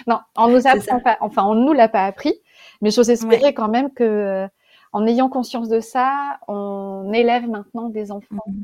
[0.08, 1.18] Non, on nous apprend pas.
[1.22, 2.34] Enfin, on nous l'a pas appris.
[2.82, 4.48] Mais j'ose espérer quand même que
[4.92, 8.64] en ayant conscience de ça, on élève maintenant des enfants mmh.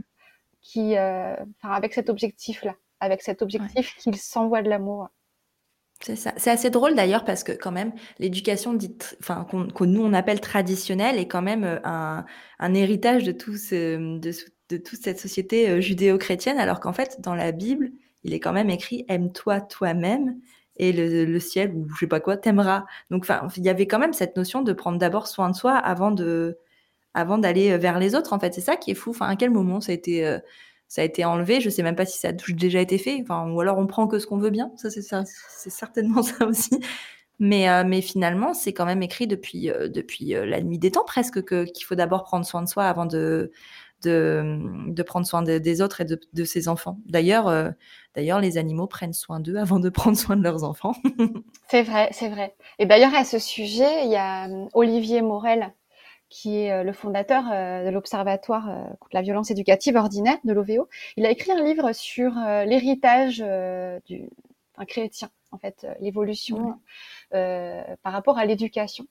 [0.62, 5.10] qui, enfin, avec cet objectif-là avec cet objectif qu'il s'envoie de l'amour.
[6.02, 6.34] C'est ça.
[6.38, 10.42] C'est assez drôle d'ailleurs parce que quand même l'éducation dite, enfin que nous on appelle
[10.42, 12.26] traditionnelle est quand même euh, un,
[12.60, 14.32] un héritage de tout ce, de,
[14.70, 17.92] de toute cette société euh, judéo-chrétienne, alors qu'en fait dans la Bible
[18.26, 20.38] il est quand même écrit aime-toi toi-même
[20.78, 22.86] et le, ciel ou je sais pas quoi t'aimera.
[23.12, 26.12] Donc il y avait quand même cette notion de prendre d'abord soin de soi avant
[26.12, 26.58] de
[27.14, 28.54] avant d'aller euh, vers les autres en fait.
[28.54, 29.12] C'est ça qui est fou.
[29.12, 30.40] Enfin à quel moment ça a été
[30.88, 31.62] ça a été enlevé?
[31.62, 33.20] Je sais même pas si ça a déjà été fait.
[33.22, 34.72] Enfin, ou alors on prend que ce qu'on veut bien.
[34.78, 36.80] Ça, c'est c'est certainement ça aussi.
[37.40, 40.92] Mais, euh, mais finalement, c'est quand même écrit depuis, euh, depuis euh, la nuit des
[40.92, 43.52] temps presque que, qu'il faut d'abord prendre soin de soi avant de,
[44.04, 44.58] de,
[44.88, 47.00] de prendre soin des autres et de, de ses enfants.
[47.06, 47.74] D'ailleurs,
[48.16, 50.94] d'ailleurs, les animaux prennent soin d'eux avant de prendre soin de leurs enfants.
[51.70, 52.56] c'est vrai, c'est vrai.
[52.80, 55.74] Et d'ailleurs, à ce sujet, il y a Olivier Morel,
[56.30, 58.66] qui est le fondateur de l'Observatoire
[59.00, 60.90] contre la violence éducative ordinaire de l'OVO.
[61.18, 62.32] Il a écrit un livre sur
[62.66, 63.44] l'héritage
[64.06, 64.30] du
[64.88, 66.80] chrétien en fait, l'évolution
[67.34, 69.08] euh, par rapport à l'éducation.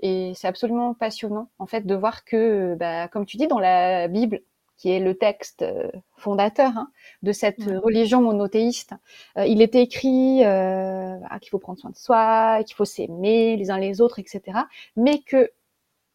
[0.00, 4.08] Et c'est absolument passionnant, en fait, de voir que, bah, comme tu dis, dans la
[4.08, 4.40] Bible,
[4.76, 6.90] qui est le texte euh, fondateur hein,
[7.22, 8.94] de cette religion monothéiste.
[9.38, 13.70] Euh, il était écrit euh, qu'il faut prendre soin de soi, qu'il faut s'aimer les
[13.70, 14.58] uns les autres, etc.
[14.96, 15.50] Mais que,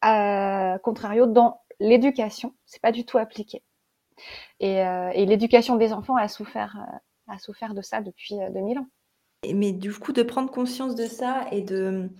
[0.02, 3.62] à contrario, dans l'éducation, c'est pas du tout appliqué.
[4.60, 6.76] Et, et l'éducation des enfants a souffert,
[7.26, 8.86] a souffert de ça depuis 2000 ans.
[9.54, 12.10] Mais du coup, de prendre conscience de ça et de,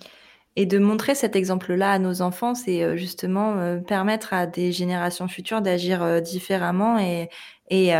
[0.57, 4.72] et de montrer cet exemple-là à nos enfants, c'est euh, justement euh, permettre à des
[4.72, 7.28] générations futures d'agir euh, différemment et,
[7.68, 7.92] et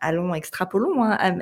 [0.00, 1.38] allons, extrapolons, hein,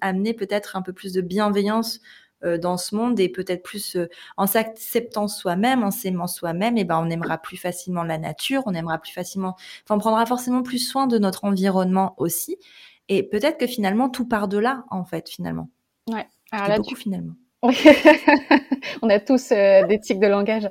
[0.00, 2.00] amener peut-être un peu plus de bienveillance
[2.42, 3.98] dans ce monde et peut-être plus
[4.38, 8.72] en s'acceptant soi-même, en s'aimant soi-même, et ben on aimera plus facilement la nature, on
[8.72, 12.56] aimera plus facilement, enfin on prendra forcément plus soin de notre environnement aussi.
[13.10, 15.68] Et peut-être que finalement tout part de là, en fait, finalement.
[16.10, 16.26] Ouais.
[16.52, 17.34] Alors là, beaucoup finalement.
[19.02, 20.64] on a tous euh, des tics de langage.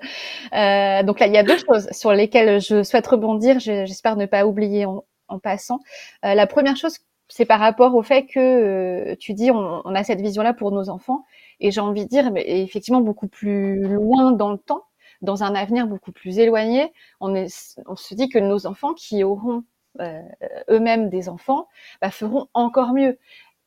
[0.54, 3.60] Euh, donc là, il y a deux choses sur lesquelles je souhaite rebondir.
[3.60, 5.04] J'espère ne pas oublier en,
[5.44, 5.80] passant.
[6.26, 10.20] Euh, la première chose, c'est par rapport au fait que tu dis on, a cette
[10.22, 11.26] vision-là pour nos enfants,
[11.60, 14.82] et j'ai envie de dire, mais effectivement beaucoup plus loin dans le temps,
[15.22, 19.64] dans un avenir beaucoup plus éloigné, on, se dit que nos enfants qui auront
[20.70, 21.68] eux-mêmes des enfants
[22.02, 23.20] bah, feront encore mieux.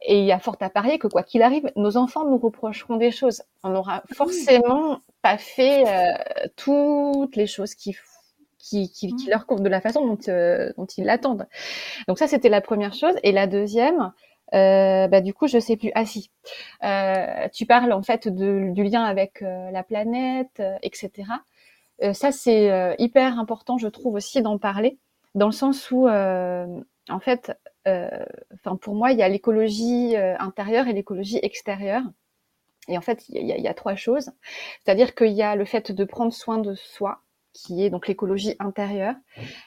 [0.04, 2.96] Et il y a fort à parier que quoi qu'il arrive, nos enfants nous reprocheront
[2.96, 3.42] des choses.
[3.62, 7.96] On n'aura forcément pas fait euh, toutes les choses qui,
[8.58, 11.46] qui, qui, qui, leur conviennent de la façon dont, euh, dont ils l'attendent.
[12.08, 13.14] Donc ça, c'était la première chose.
[13.22, 14.12] Et la deuxième,
[14.54, 15.90] euh, bah, du coup, je sais plus.
[15.94, 16.30] Ah si,
[16.84, 21.24] euh, tu parles en fait de, du lien avec euh, la planète, etc.
[22.12, 24.98] ça, c'est hyper important, je trouve aussi d'en parler,
[25.36, 30.36] dans le sens où, en fait, euh, enfin pour moi, il y a l'écologie euh,
[30.38, 32.02] intérieure et l'écologie extérieure.
[32.88, 34.32] Et en fait, il y, a, trois choses.
[34.82, 37.20] C'est-à-dire qu'il y a le fait de prendre soin de soi,
[37.52, 39.14] qui est donc l'écologie intérieure,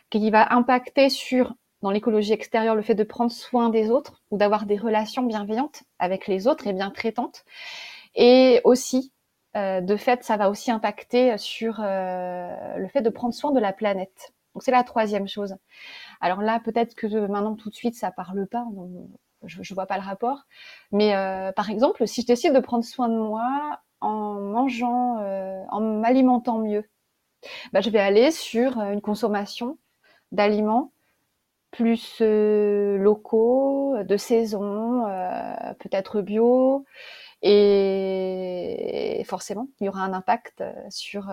[0.10, 4.38] qui va impacter sur, dans l'écologie extérieure, le fait de prendre soin des autres ou
[4.38, 7.46] d'avoir des relations bienveillantes avec les autres et bien traitantes.
[8.16, 9.14] Et aussi,
[9.56, 13.62] euh, de fait, ça va aussi impacter sur euh, le fait de prendre soin de
[13.62, 14.34] la planète.
[14.54, 15.56] Donc c'est la troisième chose.
[16.26, 18.66] Alors là, peut-être que maintenant tout de suite ça parle pas,
[19.44, 20.48] je, je vois pas le rapport.
[20.92, 25.64] Mais euh, par exemple, si je décide de prendre soin de moi en mangeant, euh,
[25.70, 26.84] en m'alimentant mieux,
[27.74, 29.78] bah, je vais aller sur une consommation
[30.32, 30.94] d'aliments
[31.72, 35.06] plus euh, locaux, de saison,
[35.80, 36.86] peut-être bio.
[37.44, 41.32] Et forcément, il y aura un impact sur,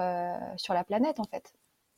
[0.59, 1.53] sur la planète en fait.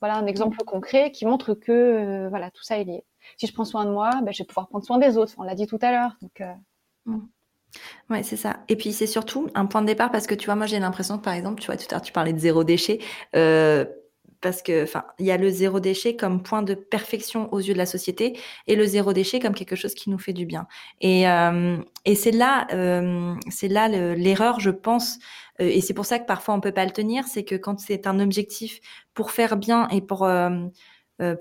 [0.04, 3.04] Voilà un exemple concret qui montre que euh, voilà tout ça est lié.
[3.38, 5.32] Si je prends soin de moi, ben, je vais pouvoir prendre soin des autres.
[5.38, 6.18] On l'a dit tout à l'heure.
[6.20, 6.52] Donc euh...
[7.06, 7.20] Mmh.
[8.10, 8.58] Ouais, c'est ça.
[8.68, 11.16] Et puis c'est surtout un point de départ parce que tu vois, moi j'ai l'impression
[11.16, 12.98] que par exemple, tu vois, tout à l'heure tu parlais de zéro déchet.
[13.34, 13.86] Euh,
[14.42, 17.72] parce que enfin il y a le zéro déchet comme point de perfection aux yeux
[17.72, 20.66] de la société et le zéro déchet comme quelque chose qui nous fait du bien
[21.00, 21.22] et
[22.04, 22.66] et c'est là
[23.48, 25.18] c'est là l'erreur je pense
[25.60, 27.78] euh, et c'est pour ça que parfois on peut pas le tenir c'est que quand
[27.80, 28.80] c'est un objectif
[29.14, 30.28] pour faire bien et pour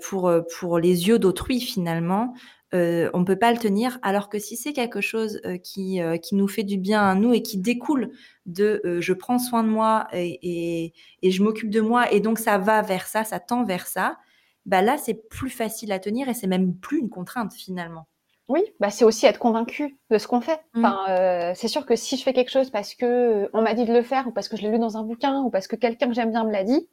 [0.02, 2.34] pour pour les yeux d'autrui finalement
[2.74, 3.98] euh, on peut pas le tenir.
[4.02, 7.14] Alors que si c'est quelque chose euh, qui, euh, qui nous fait du bien à
[7.14, 8.10] nous et qui découle
[8.46, 10.92] de euh, je prends soin de moi et,
[11.22, 14.18] et, je m'occupe de moi et donc ça va vers ça, ça tend vers ça,
[14.66, 18.08] bah là c'est plus facile à tenir et c'est même plus une contrainte finalement.
[18.48, 20.60] Oui, bah c'est aussi être convaincu de ce qu'on fait.
[20.74, 20.84] Mmh.
[20.84, 23.92] Enfin, c'est sûr que si je fais quelque chose parce que on m'a dit de
[23.92, 26.08] le faire ou parce que je l'ai lu dans un bouquin ou parce que quelqu'un
[26.08, 26.88] que j'aime bien me l'a dit,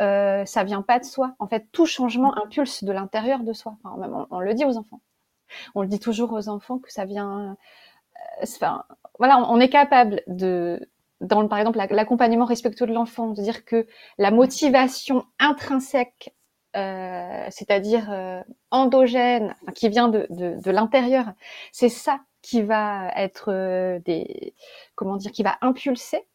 [0.00, 1.34] euh, ça vient pas de soi.
[1.38, 3.76] En fait, tout changement impulse de l'intérieur de soi.
[3.82, 5.00] Enfin, même on, le dit aux enfants.
[5.74, 7.56] On le dit toujours aux enfants que ça vient.
[8.40, 8.84] Euh, enfin,
[9.18, 10.88] voilà, on, est capable de,
[11.20, 13.86] dans par exemple l'accompagnement respectueux de l'enfant, de dire que
[14.18, 16.34] la motivation intrinsèque,
[16.76, 21.32] euh, c'est-à-dire euh, endogène, enfin, qui vient de, de, de l'intérieur,
[21.72, 24.54] c'est ça qui va être euh, des,
[24.94, 26.26] comment dire, qui va impulser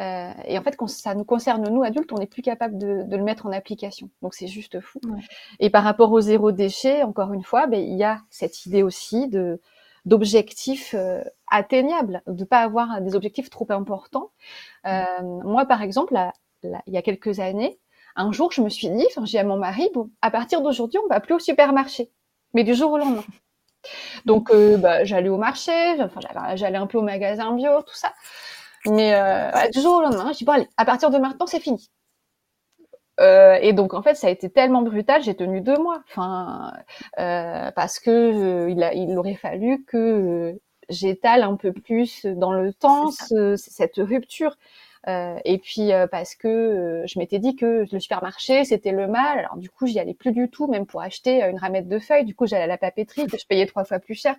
[0.00, 3.02] euh, et en fait, quand ça nous concerne, nous adultes, on n'est plus capable de,
[3.02, 4.08] de, le mettre en application.
[4.22, 5.00] Donc c'est juste fou.
[5.04, 5.18] Ouais.
[5.58, 8.84] Et par rapport au zéro déchet, encore une fois, ben, il y a cette idée
[8.84, 9.60] aussi de,
[10.04, 10.94] d'objectifs
[11.48, 14.30] atteignables, de pas avoir des objectifs trop importants.
[14.84, 16.16] moi, par exemple,
[16.62, 17.80] il y a quelques années,
[18.18, 20.98] un jour, je me suis dit, enfin, j'ai à mon mari, bon, à partir d'aujourd'hui,
[21.04, 22.10] on va plus au supermarché,
[22.54, 23.24] mais du jour au lendemain.
[24.26, 26.20] Donc, euh, bah, j'allais au marché, enfin,
[26.56, 28.12] j'allais un peu au magasin bio, tout ça.
[28.86, 31.60] Mais euh, du jour au lendemain, je dis bon allez, à partir de maintenant, c'est
[31.60, 31.90] fini.
[33.20, 36.02] Euh, et donc en fait, ça a été tellement brutal, j'ai tenu deux mois.
[36.08, 36.72] Enfin,
[37.18, 40.56] euh, parce que euh, il, a, il aurait fallu que
[40.88, 44.56] j'étale un peu plus dans le temps ce, cette rupture.
[45.06, 49.06] Euh, et puis euh, parce que euh, je m'étais dit que le supermarché c'était le
[49.06, 49.38] mal.
[49.38, 52.24] Alors du coup j'y allais plus du tout, même pour acheter une ramette de feuilles.
[52.24, 54.36] Du coup j'allais à la papeterie que je payais trois fois plus cher.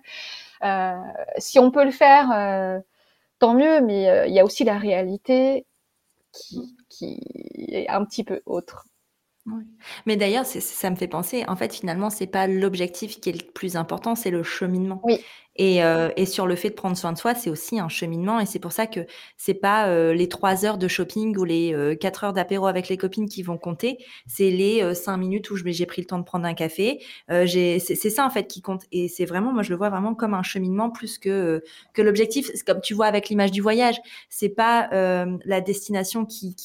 [1.38, 2.82] si on peut le faire,
[3.38, 3.80] tant mieux.
[3.80, 5.66] Mais il y a aussi la réalité
[6.32, 7.20] qui, qui
[7.68, 8.86] est un petit peu autre.
[10.06, 13.52] Mais d'ailleurs, ça me fait penser, en fait, finalement, c'est pas l'objectif qui est le
[13.52, 15.00] plus important, c'est le cheminement.
[15.04, 15.24] Oui.
[15.62, 18.40] Et, euh, et, sur le fait de prendre soin de soi, c'est aussi un cheminement.
[18.40, 19.00] Et c'est pour ça que
[19.36, 22.88] c'est pas euh, les trois heures de shopping ou les euh, quatre heures d'apéro avec
[22.88, 23.98] les copines qui vont compter.
[24.26, 27.04] C'est les cinq minutes où j'ai pris le temps de prendre un café.
[27.28, 28.84] c'est ça en fait qui compte.
[28.90, 32.50] Et c'est vraiment, moi je le vois vraiment comme un cheminement plus que que l'objectif.
[32.66, 34.00] Comme tu vois avec l'image du voyage,
[34.30, 34.88] c'est pas
[35.44, 36.56] la destination qui,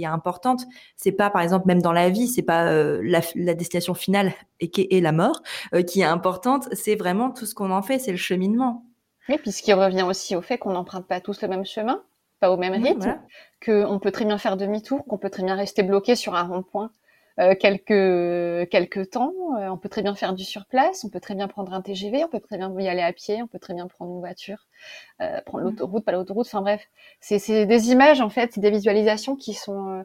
[0.00, 0.62] est importante.
[0.94, 4.86] C'est pas par exemple même dans la vie, c'est pas la, destination finale et qui
[4.90, 5.42] est la mort
[5.86, 6.68] qui est importante.
[6.72, 7.98] C'est vraiment tout ce qu'on en fait.
[7.98, 8.84] C'est le cheminement
[9.28, 12.02] oui, puis ce qui revient aussi au fait qu'on n'emprunte pas tous le même chemin,
[12.40, 13.18] pas au même rythme,
[13.64, 16.90] qu'on peut très bien faire demi-tour, qu'on peut très bien rester bloqué sur un rond-point
[17.40, 21.34] euh, quelques quelques temps, euh, on peut très bien faire du surplace, on peut très
[21.34, 23.74] bien prendre un TGV, on peut très bien y aller à pied, on peut très
[23.74, 24.68] bien prendre une voiture,
[25.20, 25.70] euh, prendre mm.
[25.70, 26.86] l'autoroute, pas l'autoroute, enfin bref,
[27.20, 30.04] c'est des images en fait, des visualisations qui sont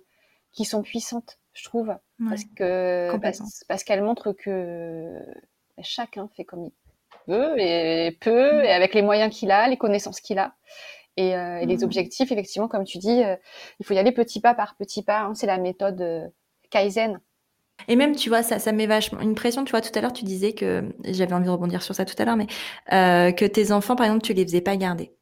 [0.54, 1.95] qui sont puissantes, je trouve,
[2.30, 3.12] parce que
[3.68, 5.20] parce qu'elles montrent que
[5.82, 6.72] chacun fait comme il
[7.58, 10.56] et peu, et avec les moyens qu'il a, les connaissances qu'il a.
[11.18, 11.84] Et, euh, les mmh.
[11.84, 13.36] objectifs, effectivement, comme tu dis, euh,
[13.80, 15.22] il faut y aller petit pas par petit pas.
[15.22, 15.34] Hein.
[15.36, 16.28] c'est la méthode euh,
[16.70, 17.20] Kaizen.
[17.88, 19.64] Et même, tu vois, ça, ça met vachement une pression.
[19.64, 22.16] Tu vois, tout à l'heure, tu disais que j'avais envie de rebondir sur ça tout
[22.18, 22.47] à l'heure, mais
[22.88, 25.14] que tes enfants, par exemple, tu les faisais pas garder.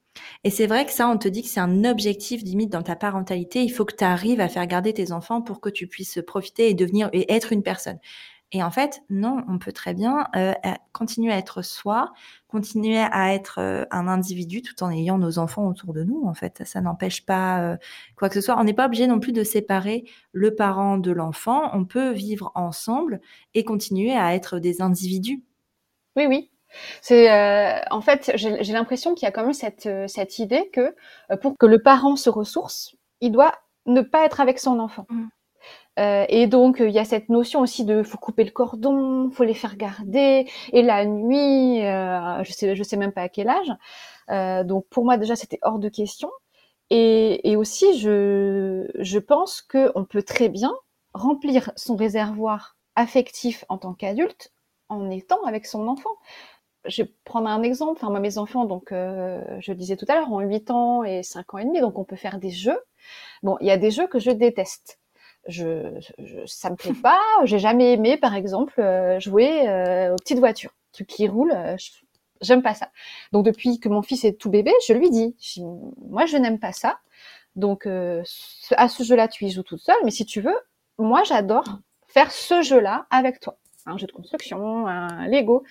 [0.44, 2.96] Et c'est vrai que ça, on te dit que c'est un objectif limite dans ta
[2.96, 3.64] parentalité.
[3.64, 6.70] Il faut que tu arrives à faire garder tes enfants pour que tu puisses profiter
[6.70, 8.00] et devenir et être une personne.
[8.54, 10.54] Et en fait, non, on peut très bien euh,
[10.94, 12.14] continuer à être soi,
[12.48, 16.24] continuer à être euh, un individu tout en ayant nos enfants autour de nous.
[16.26, 17.78] En fait, ça n'empêche pas euh,
[18.16, 18.58] quoi que ce soit.
[18.58, 21.70] On n'est pas obligé non plus de séparer le parent de l'enfant.
[21.74, 23.20] On peut vivre ensemble
[23.54, 25.44] et continuer à être des individus.
[26.16, 26.50] Oui, oui.
[27.02, 27.30] C'est
[27.92, 30.96] en fait, j'ai l'impression qu'il y a quand même cette, cette idée que
[31.42, 33.54] pour que le parent se ressource, il doit
[33.86, 35.06] ne pas être avec son enfant.
[35.10, 35.28] Mmh.
[36.00, 39.44] Euh, et donc il y a cette notion aussi de faut couper le cordon, faut
[39.44, 40.48] les faire garder.
[40.74, 43.72] Et la nuit, euh, je sais je sais même pas à quel âge.
[44.30, 46.30] Euh, donc pour moi déjà c'était hors de question.
[46.90, 50.74] Et, et aussi je je pense que on peut très bien
[51.14, 54.54] remplir son réservoir affectif en tant qu'adulte
[54.90, 56.12] en étant avec son enfant.
[56.88, 57.94] Je vais prendre un exemple.
[57.98, 61.04] Enfin, moi, mes enfants, donc, euh, je le disais tout à l'heure, ont 8 ans
[61.04, 62.80] et 5 ans et demi, donc on peut faire des jeux.
[63.44, 65.00] Bon, il y a des jeux que je déteste
[65.48, 67.20] je, je, ça me plaît pas.
[67.46, 71.54] J'ai jamais aimé, par exemple, euh, jouer euh, aux petites voitures, trucs qui roulent.
[71.56, 71.76] Euh,
[72.42, 72.92] j'aime pas ça.
[73.32, 75.36] Donc depuis que mon fils est tout bébé, je lui dis,
[75.98, 77.00] moi je n'aime pas ça.
[77.56, 80.56] Donc à ce jeu-là, tu y joues toute seule, mais si tu veux,
[81.00, 83.58] moi j'adore faire ce jeu-là avec toi.
[83.88, 85.64] Un jeu de construction, un Lego.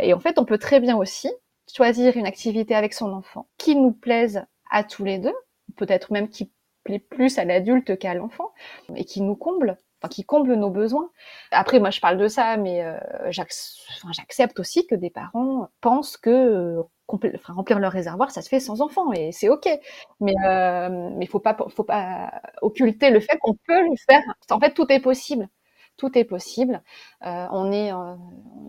[0.00, 1.30] Et en fait, on peut très bien aussi
[1.72, 5.34] choisir une activité avec son enfant qui nous plaise à tous les deux,
[5.76, 6.50] peut-être même qui
[6.84, 8.52] plaît plus à l'adulte qu'à l'enfant
[8.96, 9.78] et qui nous comble,
[10.10, 11.10] qui comble nos besoins.
[11.50, 12.98] Après, moi, je parle de ça, mais euh,
[13.30, 16.82] j'accepte aussi que des parents pensent que euh,
[17.46, 19.68] remplir leur réservoir, ça se fait sans enfant et c'est ok.
[20.20, 24.22] Mais euh, mais faut pas faut pas occulter le fait qu'on peut le faire.
[24.50, 25.48] En fait, tout est possible.
[26.02, 26.82] Tout est possible.
[27.24, 28.16] Euh, on est euh,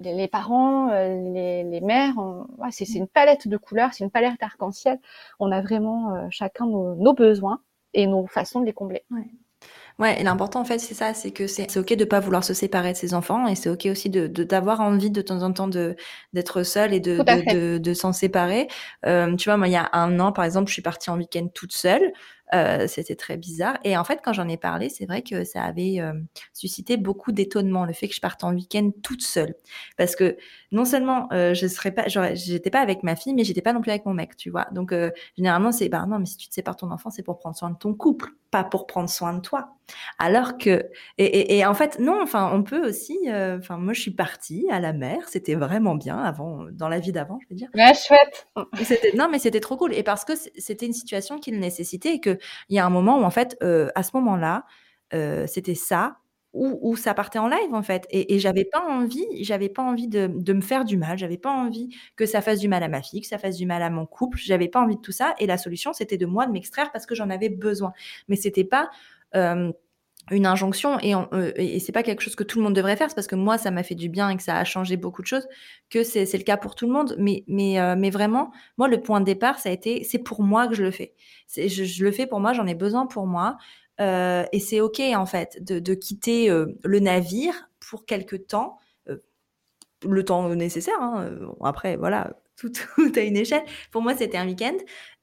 [0.04, 2.14] les, parents, les, les, mères.
[2.60, 5.00] ouais, c'est une palette de couleurs, c'est une palette arc-en-ciel.
[5.40, 7.60] On a vraiment chacun nos, nos besoins
[7.96, 9.04] et nos façons de les combler.
[9.10, 9.26] Ouais.
[10.00, 12.56] Ouais, et l'important en fait, c'est ça, c'est que c'est ok de pas vouloir se
[12.56, 15.68] séparer de ses enfants et c'est ok aussi de d'avoir envie de temps en temps
[15.68, 15.96] de
[16.34, 18.68] d'être seul et de de, de, s'en séparer.
[19.06, 21.18] Euh, tu vois, moi il y a un an par exemple, je suis partie en
[21.18, 22.12] week-end toute seule.
[22.54, 23.78] Euh, c'était très bizarre.
[23.84, 26.14] Et en fait, quand j'en ai parlé, c'est vrai que ça avait euh,
[26.54, 29.56] suscité beaucoup d'étonnement, le fait que je parte en week-end toute seule.
[29.98, 30.38] Parce que
[30.72, 33.82] non seulement euh, je serais pas, j'étais pas avec ma fille, mais j'étais pas non
[33.82, 34.68] plus avec mon mec, tu vois.
[34.72, 34.94] Donc
[35.36, 37.72] généralement, c'est bah non, mais si tu te sépares ton enfant, c'est pour prendre soin
[37.72, 39.70] de ton couple, pas pour prendre soin de toi.
[40.18, 43.18] Alors que et, et, en fait non, enfin on peut aussi.
[43.28, 47.12] Enfin moi, je suis partie à la mer, c'était vraiment bien avant, dans la vie
[47.12, 47.70] d'avant, je veux dire.
[47.74, 48.48] Ouais, chouette.
[49.16, 49.94] non, mais c'était trop cool.
[49.94, 52.38] Et parce que c'était une situation qui le nécessitait et que
[52.70, 54.66] il y a un moment où en fait, euh, à ce moment-là,
[55.14, 56.18] euh, c'était ça
[56.54, 58.06] où, ça partait en live en fait.
[58.12, 61.90] Et, j'avais pas envie, j'avais pas envie de, me faire du mal, j'avais pas envie
[62.16, 64.06] que ça fasse du mal à ma fille, que ça fasse du mal à mon
[64.06, 65.34] couple, j'avais pas envie de tout ça.
[65.40, 67.92] Et la solution, c'était de moi de m'extraire parce que j'en avais besoin.
[68.28, 68.92] Mais c'était pas
[69.36, 69.72] euh,
[70.32, 71.14] une injonction et,
[71.58, 73.58] et c'est pas quelque chose que tout le monde devrait faire, c'est parce que moi
[73.58, 75.48] ça m'a fait du bien et que ça a changé beaucoup de choses
[75.90, 77.16] que c'est le cas pour tout le monde.
[77.20, 80.68] Mais mais mais vraiment, moi le point de départ ça a été c'est pour moi
[80.68, 81.14] que je le fais.
[81.56, 83.58] Je, je, le fais pour moi, j'en ai besoin pour moi.
[84.02, 89.18] Euh, et c'est ok en fait de, quitter euh, le navire pour quelque temps, euh,
[90.04, 91.00] le temps nécessaire.
[91.00, 91.38] Hein.
[91.64, 92.36] après voilà,
[92.72, 93.64] tout, tout à une échelle.
[93.92, 94.76] Pour moi c'était un week-end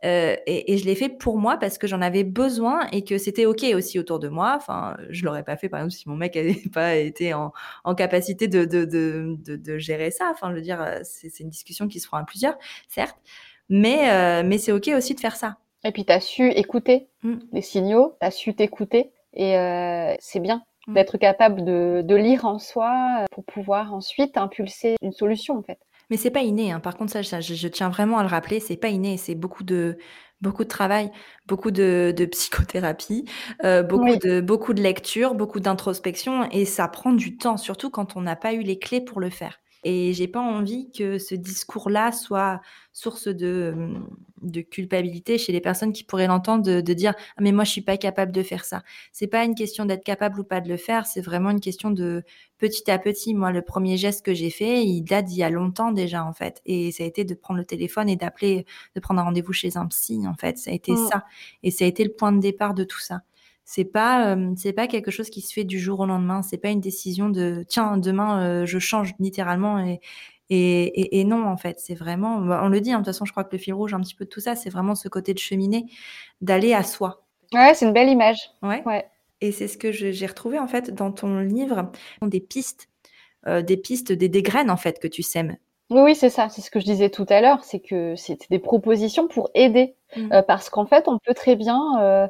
[0.05, 3.19] euh, et, et, je l'ai fait pour moi parce que j'en avais besoin et que
[3.19, 4.55] c'était ok aussi autour de moi.
[4.57, 7.53] Enfin, je l'aurais pas fait par exemple si mon mec n'avait pas été en,
[7.85, 10.31] en capacité de, de, de, de, gérer ça.
[10.33, 12.57] Enfin, je veux dire, c'est une discussion qui se fera à plusieurs,
[12.89, 13.19] certes,
[13.69, 15.59] mais mais c'est ok aussi de faire ça.
[15.85, 17.35] Et puis, tu as su écouter mmh.
[17.53, 19.13] les signaux, tu as su t'écouter.
[19.33, 20.95] Et euh, c'est bien mmh.
[20.95, 25.79] d'être capable de, de, lire en soi pour pouvoir ensuite impulser une solution, en fait.
[26.11, 26.73] Mais c'est pas inné.
[26.73, 26.81] Hein.
[26.81, 29.17] Par contre, ça, je, je, tiens vraiment à le rappeler, c'est pas inné.
[29.17, 29.99] C'est beaucoup de
[30.41, 31.11] beaucoup de travail,
[31.47, 33.27] beaucoup de, de psychothérapie,
[33.65, 38.17] euh, beaucoup de beaucoup de lecture, beaucoup d'introspection, et ça prend du temps, surtout quand
[38.17, 39.61] on n'a pas eu les clés pour le faire.
[39.83, 42.61] Et j'ai pas envie que ce discours-là soit
[42.93, 43.75] source de,
[44.43, 47.71] de, culpabilité chez les personnes qui pourraient l'entendre, de, de, dire ah, mais moi je
[47.71, 48.83] suis pas capable de faire ça.
[49.13, 51.91] C'est pas une question d'être capable ou pas de le faire, c'est vraiment une question
[51.91, 52.23] de
[52.59, 53.35] petit à petit.
[53.35, 56.33] Moi, le premier geste que j'ai fait, il date d'il y a longtemps déjà en
[56.33, 59.53] fait, et ça a été de prendre le téléphone et d'appeler, de prendre un rendez-vous
[59.53, 60.59] chez un psy en fait.
[60.59, 61.09] Ça a été mmh.
[61.11, 61.25] ça,
[61.63, 63.23] et ça a été le point de départ de tout ça.
[63.73, 66.43] C'est pas euh, c'est pas quelque chose qui se fait du jour au lendemain.
[66.43, 70.01] C'est pas une décision de tiens demain euh, je change littéralement et
[70.49, 71.79] et, et, non en fait.
[71.79, 72.91] C'est vraiment bah, on le dit.
[72.91, 74.41] Hein, de toute façon, je crois que le fil rouge un petit peu de tout
[74.41, 75.87] ça, c'est vraiment ce côté de cheminer,
[76.41, 77.23] d'aller à soi.
[77.55, 78.51] Ouais, c'est une belle image.
[78.61, 78.83] Ouais.
[78.87, 79.07] ouais.
[79.41, 81.93] Et c'est ce que j'ai retrouvé en fait dans ton livre,
[82.23, 82.89] des pistes,
[83.47, 85.57] euh, des pistes, des, des graines en fait que tu sèmes.
[85.91, 86.49] Oui, c'est ça.
[86.49, 87.63] C'est ce que je disais tout à l'heure.
[87.63, 89.95] C'est que c'était des propositions pour aider.
[90.17, 90.43] Mmh.
[90.49, 92.27] parce qu'en fait, on peut très bien euh,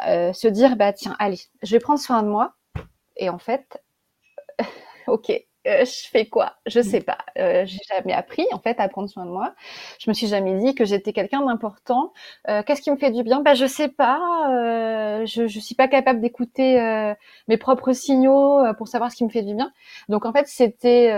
[0.00, 2.54] se dire bah tiens allez je vais prendre soin de moi
[3.16, 3.82] et en fait
[5.06, 5.32] ok
[5.66, 6.54] euh, je fais quoi?
[6.66, 7.18] Je sais pas.
[7.38, 9.52] Euh, j'ai jamais appris en fait à prendre soin de moi.
[9.98, 12.12] Je me suis jamais dit que j'étais quelqu'un d'important.
[12.48, 13.40] Euh, Qu'est-ce qui me fait du bien?
[13.42, 14.20] Bah je sais pas.
[14.52, 17.12] Euh, je je suis pas capable d'écouter euh,
[17.48, 19.72] mes propres signaux pour savoir ce qui me fait du bien.
[20.08, 21.12] Donc en fait c'était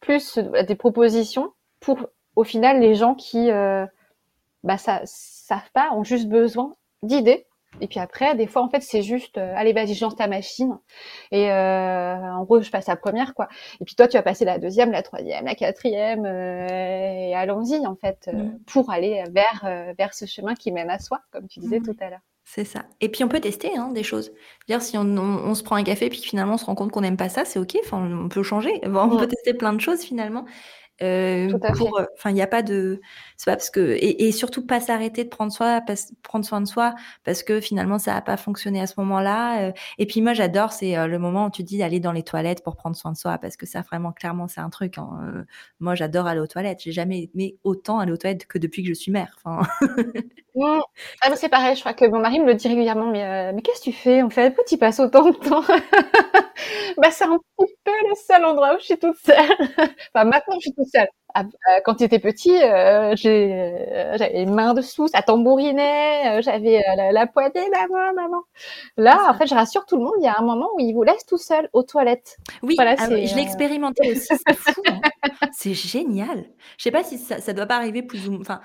[0.00, 1.98] plus des propositions pour
[2.36, 7.46] au final les gens qui bah ça savent pas ont juste besoin d'idées.
[7.80, 10.78] Et puis après, des fois, en fait, c'est juste, euh, allez, vas-y, lance ta machine.
[11.30, 13.48] Et euh, en gros, je passe la première, quoi.
[13.80, 17.86] Et puis toi, tu vas passer la deuxième, la troisième, la quatrième, euh, et allons-y,
[17.86, 18.58] en fait, mm.
[18.66, 21.84] pour aller vers vers ce chemin qui mène à soi, comme tu disais mm.
[21.84, 22.20] tout à l'heure.
[22.48, 22.84] C'est ça.
[23.00, 24.32] Et puis on peut tester hein, des choses.
[24.68, 27.00] Dire si on, on, se prend un café puis finalement on se rend compte qu'on
[27.00, 27.76] n'aime pas ça, c'est ok.
[27.84, 28.80] Enfin, on peut changer.
[28.84, 30.44] on peut tester plein de choses finalement.
[31.02, 33.00] Euh, pour, euh, enfin, il n'y a pas de,
[33.36, 35.82] c'est pas parce que, et, et surtout pas s'arrêter de prendre soin,
[36.22, 36.94] prendre soin de soi,
[37.24, 39.68] parce que finalement ça n'a pas fonctionné à ce moment-là.
[39.68, 39.72] Euh.
[39.98, 42.76] et puis moi j'adore, c'est le moment où tu dis d'aller dans les toilettes pour
[42.76, 44.98] prendre soin de soi, parce que ça vraiment clairement c'est un truc.
[44.98, 45.44] Hein.
[45.80, 46.80] moi j'adore aller aux toilettes.
[46.80, 49.36] J'ai jamais aimé autant aller aux toilettes que depuis que je suis mère.
[49.44, 49.68] Enfin.
[50.58, 50.80] Mmh.
[51.20, 51.76] Ah, c'est pareil.
[51.76, 53.10] Je crois que mon mari me le dit régulièrement.
[53.10, 55.62] Mais, mais qu'est-ce que tu fais En fait, pourquoi tu passes autant de temps?
[56.98, 59.36] Bah c'est un petit peu le seul endroit où je suis toute seule.
[60.14, 61.08] enfin maintenant je suis toute seule.
[61.38, 66.82] Ah, euh, quand tu étais petit, euh, euh, j'avais les mains dessous, ça tambourinait, j'avais
[66.96, 68.42] la, la, poignée, maman, maman.
[68.96, 70.94] Là, en fait, je rassure tout le monde, il y a un moment où il
[70.94, 72.38] vous laisse tout seul aux toilettes.
[72.62, 74.80] Oui, voilà, ah je l'ai expérimenté aussi, c'est fou.
[74.88, 75.00] Hein.
[75.52, 76.46] c'est génial.
[76.78, 78.62] Je sais pas si ça, ça doit pas arriver plus ou Enfin,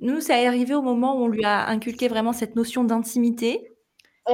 [0.00, 3.77] nous, ça est arrivé au moment où on lui a inculqué vraiment cette notion d'intimité.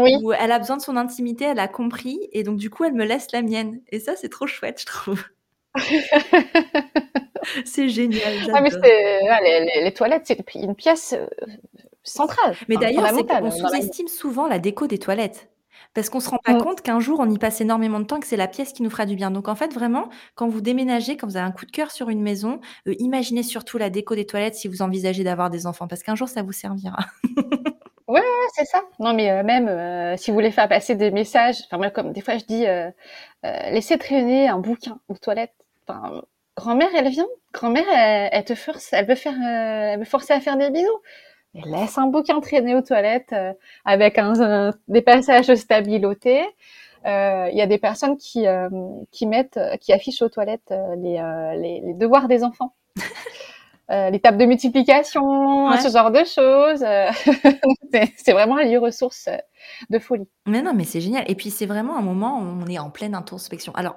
[0.00, 0.16] Oui.
[0.22, 2.94] Où elle a besoin de son intimité, elle a compris, et donc du coup, elle
[2.94, 3.80] me laisse la mienne.
[3.90, 5.22] Et ça, c'est trop chouette, je trouve.
[7.64, 8.34] c'est génial.
[8.52, 11.26] Ah, mais les, les, toilettes, c'est une pièce euh,
[12.02, 12.56] centrale.
[12.68, 13.10] Mais d'ailleurs,
[13.42, 15.48] on sous-estime souvent la déco des toilettes.
[15.94, 16.62] Parce qu'on se rend pas mm.
[16.62, 18.90] compte qu'un jour, on y passe énormément de temps, que c'est la pièce qui nous
[18.90, 19.30] fera du bien.
[19.30, 22.08] Donc en fait, vraiment, quand vous déménagez, quand vous avez un coup de cœur sur
[22.08, 25.86] une maison, euh, imaginez surtout la déco des toilettes si vous envisagez d'avoir des enfants,
[25.86, 26.98] parce qu'un jour, ça vous servira.
[28.06, 28.82] Ouais, ouais, c'est ça.
[28.98, 32.36] Non, mais même si vous voulez faire passer des messages, enfin moi comme des fois
[32.36, 32.66] je dis,
[33.42, 35.54] laissez traîner un bouquin aux toilettes.
[35.88, 36.22] Enfin,
[36.56, 37.26] grand-mère, elle vient.
[37.52, 37.84] Grand-mère,
[38.32, 41.00] elle, te force, elle veut faire, elle veut forcer à faire des bisous.
[41.54, 43.34] Elle laisse un bouquin traîner aux toilettes
[43.84, 46.44] avec un, des passages stabilotés.
[47.06, 48.46] Il y a des personnes qui
[49.12, 51.20] qui mettent, qui affichent aux toilettes les,
[51.56, 52.74] les, les devoirs des enfants.
[53.90, 55.20] Euh, les tables de multiplication,
[55.72, 56.84] ce genre de choses.
[58.16, 59.28] c'est vraiment un lieu ressource
[59.90, 60.28] de folie.
[60.46, 61.24] Mais non, mais c'est génial.
[61.28, 63.72] Et puis c'est vraiment un moment où on est en pleine introspection.
[63.74, 63.96] Alors,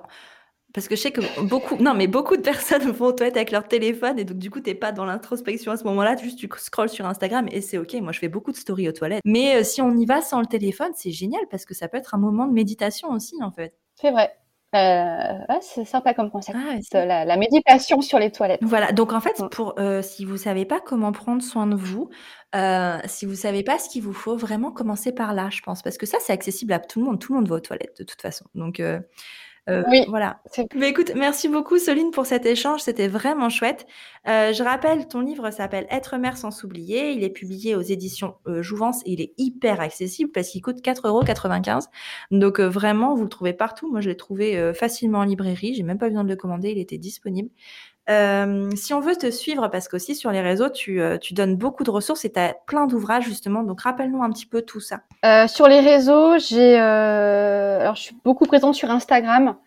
[0.74, 3.52] parce que je sais que beaucoup, non, mais beaucoup de personnes vont aux toilettes avec
[3.52, 6.50] leur téléphone et donc du coup, t'es pas dans l'introspection à ce moment-là, juste tu
[6.58, 7.94] scrolles sur Instagram et c'est ok.
[7.96, 9.22] Moi, je fais beaucoup de stories aux toilettes.
[9.26, 11.98] Mais euh, si on y va sans le téléphone, c'est génial parce que ça peut
[11.98, 13.74] être un moment de méditation aussi, en fait.
[13.96, 14.32] C'est vrai.
[14.76, 16.58] Euh, c'est sympa comme concept.
[16.94, 18.60] Ah, la, la, méditation sur les toilettes.
[18.62, 22.10] Voilà, donc en fait, pour euh, si vous savez pas comment prendre soin de vous,
[22.54, 25.82] euh, si vous savez pas ce qu'il vous faut, vraiment commencer par là, je pense,
[25.82, 27.20] parce que ça, c'est accessible à tout le monde.
[27.20, 28.46] Tout le monde va aux toilettes de toute façon.
[28.56, 29.00] Donc euh,
[29.70, 30.06] euh, oui.
[30.08, 30.40] Voilà.
[30.76, 33.86] Mais écoute, merci beaucoup Soline pour cet échange, c'était vraiment chouette.
[34.28, 37.12] Euh, je rappelle, ton livre s'appelle Être mère sans s'oublier.
[37.12, 40.82] Il est publié aux éditions euh, Jouvence et il est hyper accessible parce qu'il coûte
[40.82, 41.88] 4,95
[42.32, 43.90] Donc euh, vraiment, vous le trouvez partout.
[43.90, 45.74] Moi, je l'ai trouvé facilement en librairie.
[45.76, 47.50] J'ai même pas besoin de le commander, il était disponible.
[48.10, 51.58] Euh, si on veut te suivre, parce qu'aussi sur les réseaux, tu, euh, tu donnes
[51.58, 54.80] beaucoup de ressources et tu as plein d'ouvrages justement, donc rappelle-nous un petit peu tout
[54.80, 55.02] ça.
[55.26, 59.58] Euh, sur les réseaux, j'ai, euh, alors je suis beaucoup présente sur Instagram,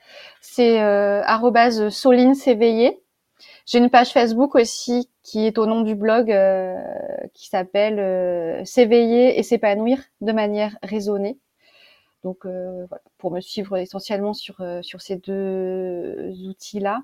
[0.40, 6.34] c'est euh, Soline J'ai une page Facebook aussi qui est au nom du blog
[7.34, 11.38] qui s'appelle S'éveiller et s'épanouir de manière raisonnée.
[12.24, 17.00] Donc voilà, pour me suivre essentiellement sur sur ces deux outils-là.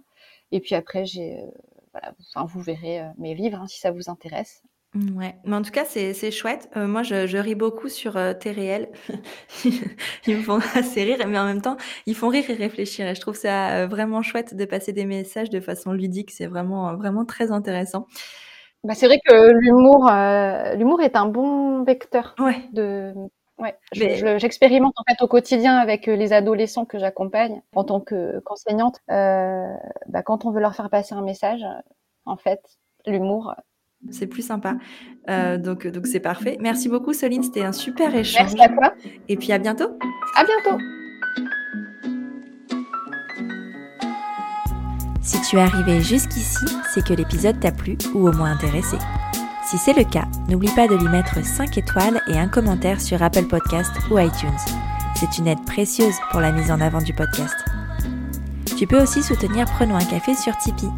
[0.52, 1.46] Et puis après, j'ai, euh,
[1.92, 4.62] voilà, enfin, vous verrez euh, mes livres hein, si ça vous intéresse.
[5.14, 6.70] Ouais, mais en tout cas, c'est, c'est chouette.
[6.74, 8.88] Euh, moi, je, je ris beaucoup sur tes réels.
[10.26, 11.76] ils me font assez rire, mais en même temps,
[12.06, 13.06] ils font rire et réfléchir.
[13.06, 16.30] Et je trouve ça vraiment chouette de passer des messages de façon ludique.
[16.30, 18.06] C'est vraiment, vraiment très intéressant.
[18.84, 20.10] Bah, c'est vrai que l'humour,
[20.78, 22.64] l'humour est un bon vecteur ouais.
[22.72, 23.12] de,
[23.58, 29.00] Ouais, j'expérimente en fait au quotidien avec euh, les adolescents que j'accompagne en tant qu'enseignante.
[29.10, 29.72] euh,
[30.08, 31.64] bah, quand on veut leur faire passer un message,
[32.26, 32.60] en fait,
[33.06, 33.54] l'humour.
[34.10, 34.76] C'est plus sympa.
[35.30, 36.58] Euh, donc donc c'est parfait.
[36.60, 38.54] Merci beaucoup Soline, c'était un super échange.
[38.54, 38.92] Merci à toi.
[39.28, 39.98] Et puis à bientôt.
[40.36, 40.78] À bientôt.
[45.22, 48.96] Si tu es arrivé jusqu'ici, c'est que l'épisode t'a plu ou au moins intéressé.
[49.66, 53.20] Si c'est le cas, n'oublie pas de lui mettre 5 étoiles et un commentaire sur
[53.20, 54.56] Apple Podcast ou iTunes.
[55.16, 57.56] C'est une aide précieuse pour la mise en avant du podcast.
[58.78, 60.88] Tu peux aussi soutenir Prenons un café sur Tipeee.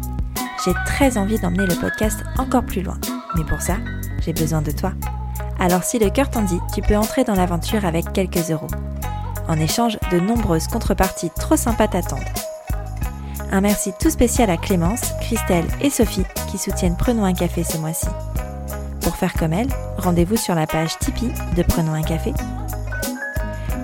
[0.63, 2.99] J'ai très envie d'emmener le podcast encore plus loin,
[3.35, 3.77] mais pour ça,
[4.23, 4.91] j'ai besoin de toi.
[5.57, 8.69] Alors si le cœur t'en dit, tu peux entrer dans l'aventure avec quelques euros.
[9.47, 12.19] En échange, de nombreuses contreparties trop sympas t'attendent.
[13.51, 17.77] Un merci tout spécial à Clémence, Christelle et Sophie qui soutiennent Prenons un café ce
[17.77, 18.05] mois-ci.
[19.09, 22.31] Pour faire comme elle, rendez-vous sur la page Tipeee de Prenons un café.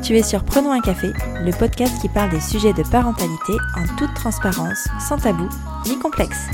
[0.03, 1.13] Tu es sur Prenons un café,
[1.43, 5.49] le podcast qui parle des sujets de parentalité en toute transparence, sans tabou
[5.87, 6.45] ni complexe.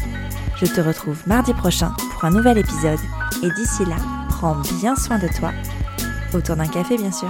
[0.56, 3.00] Je te retrouve mardi prochain pour un nouvel épisode
[3.44, 3.98] et d'ici là,
[4.30, 5.52] prends bien soin de toi,
[6.34, 7.30] autour d'un café bien sûr.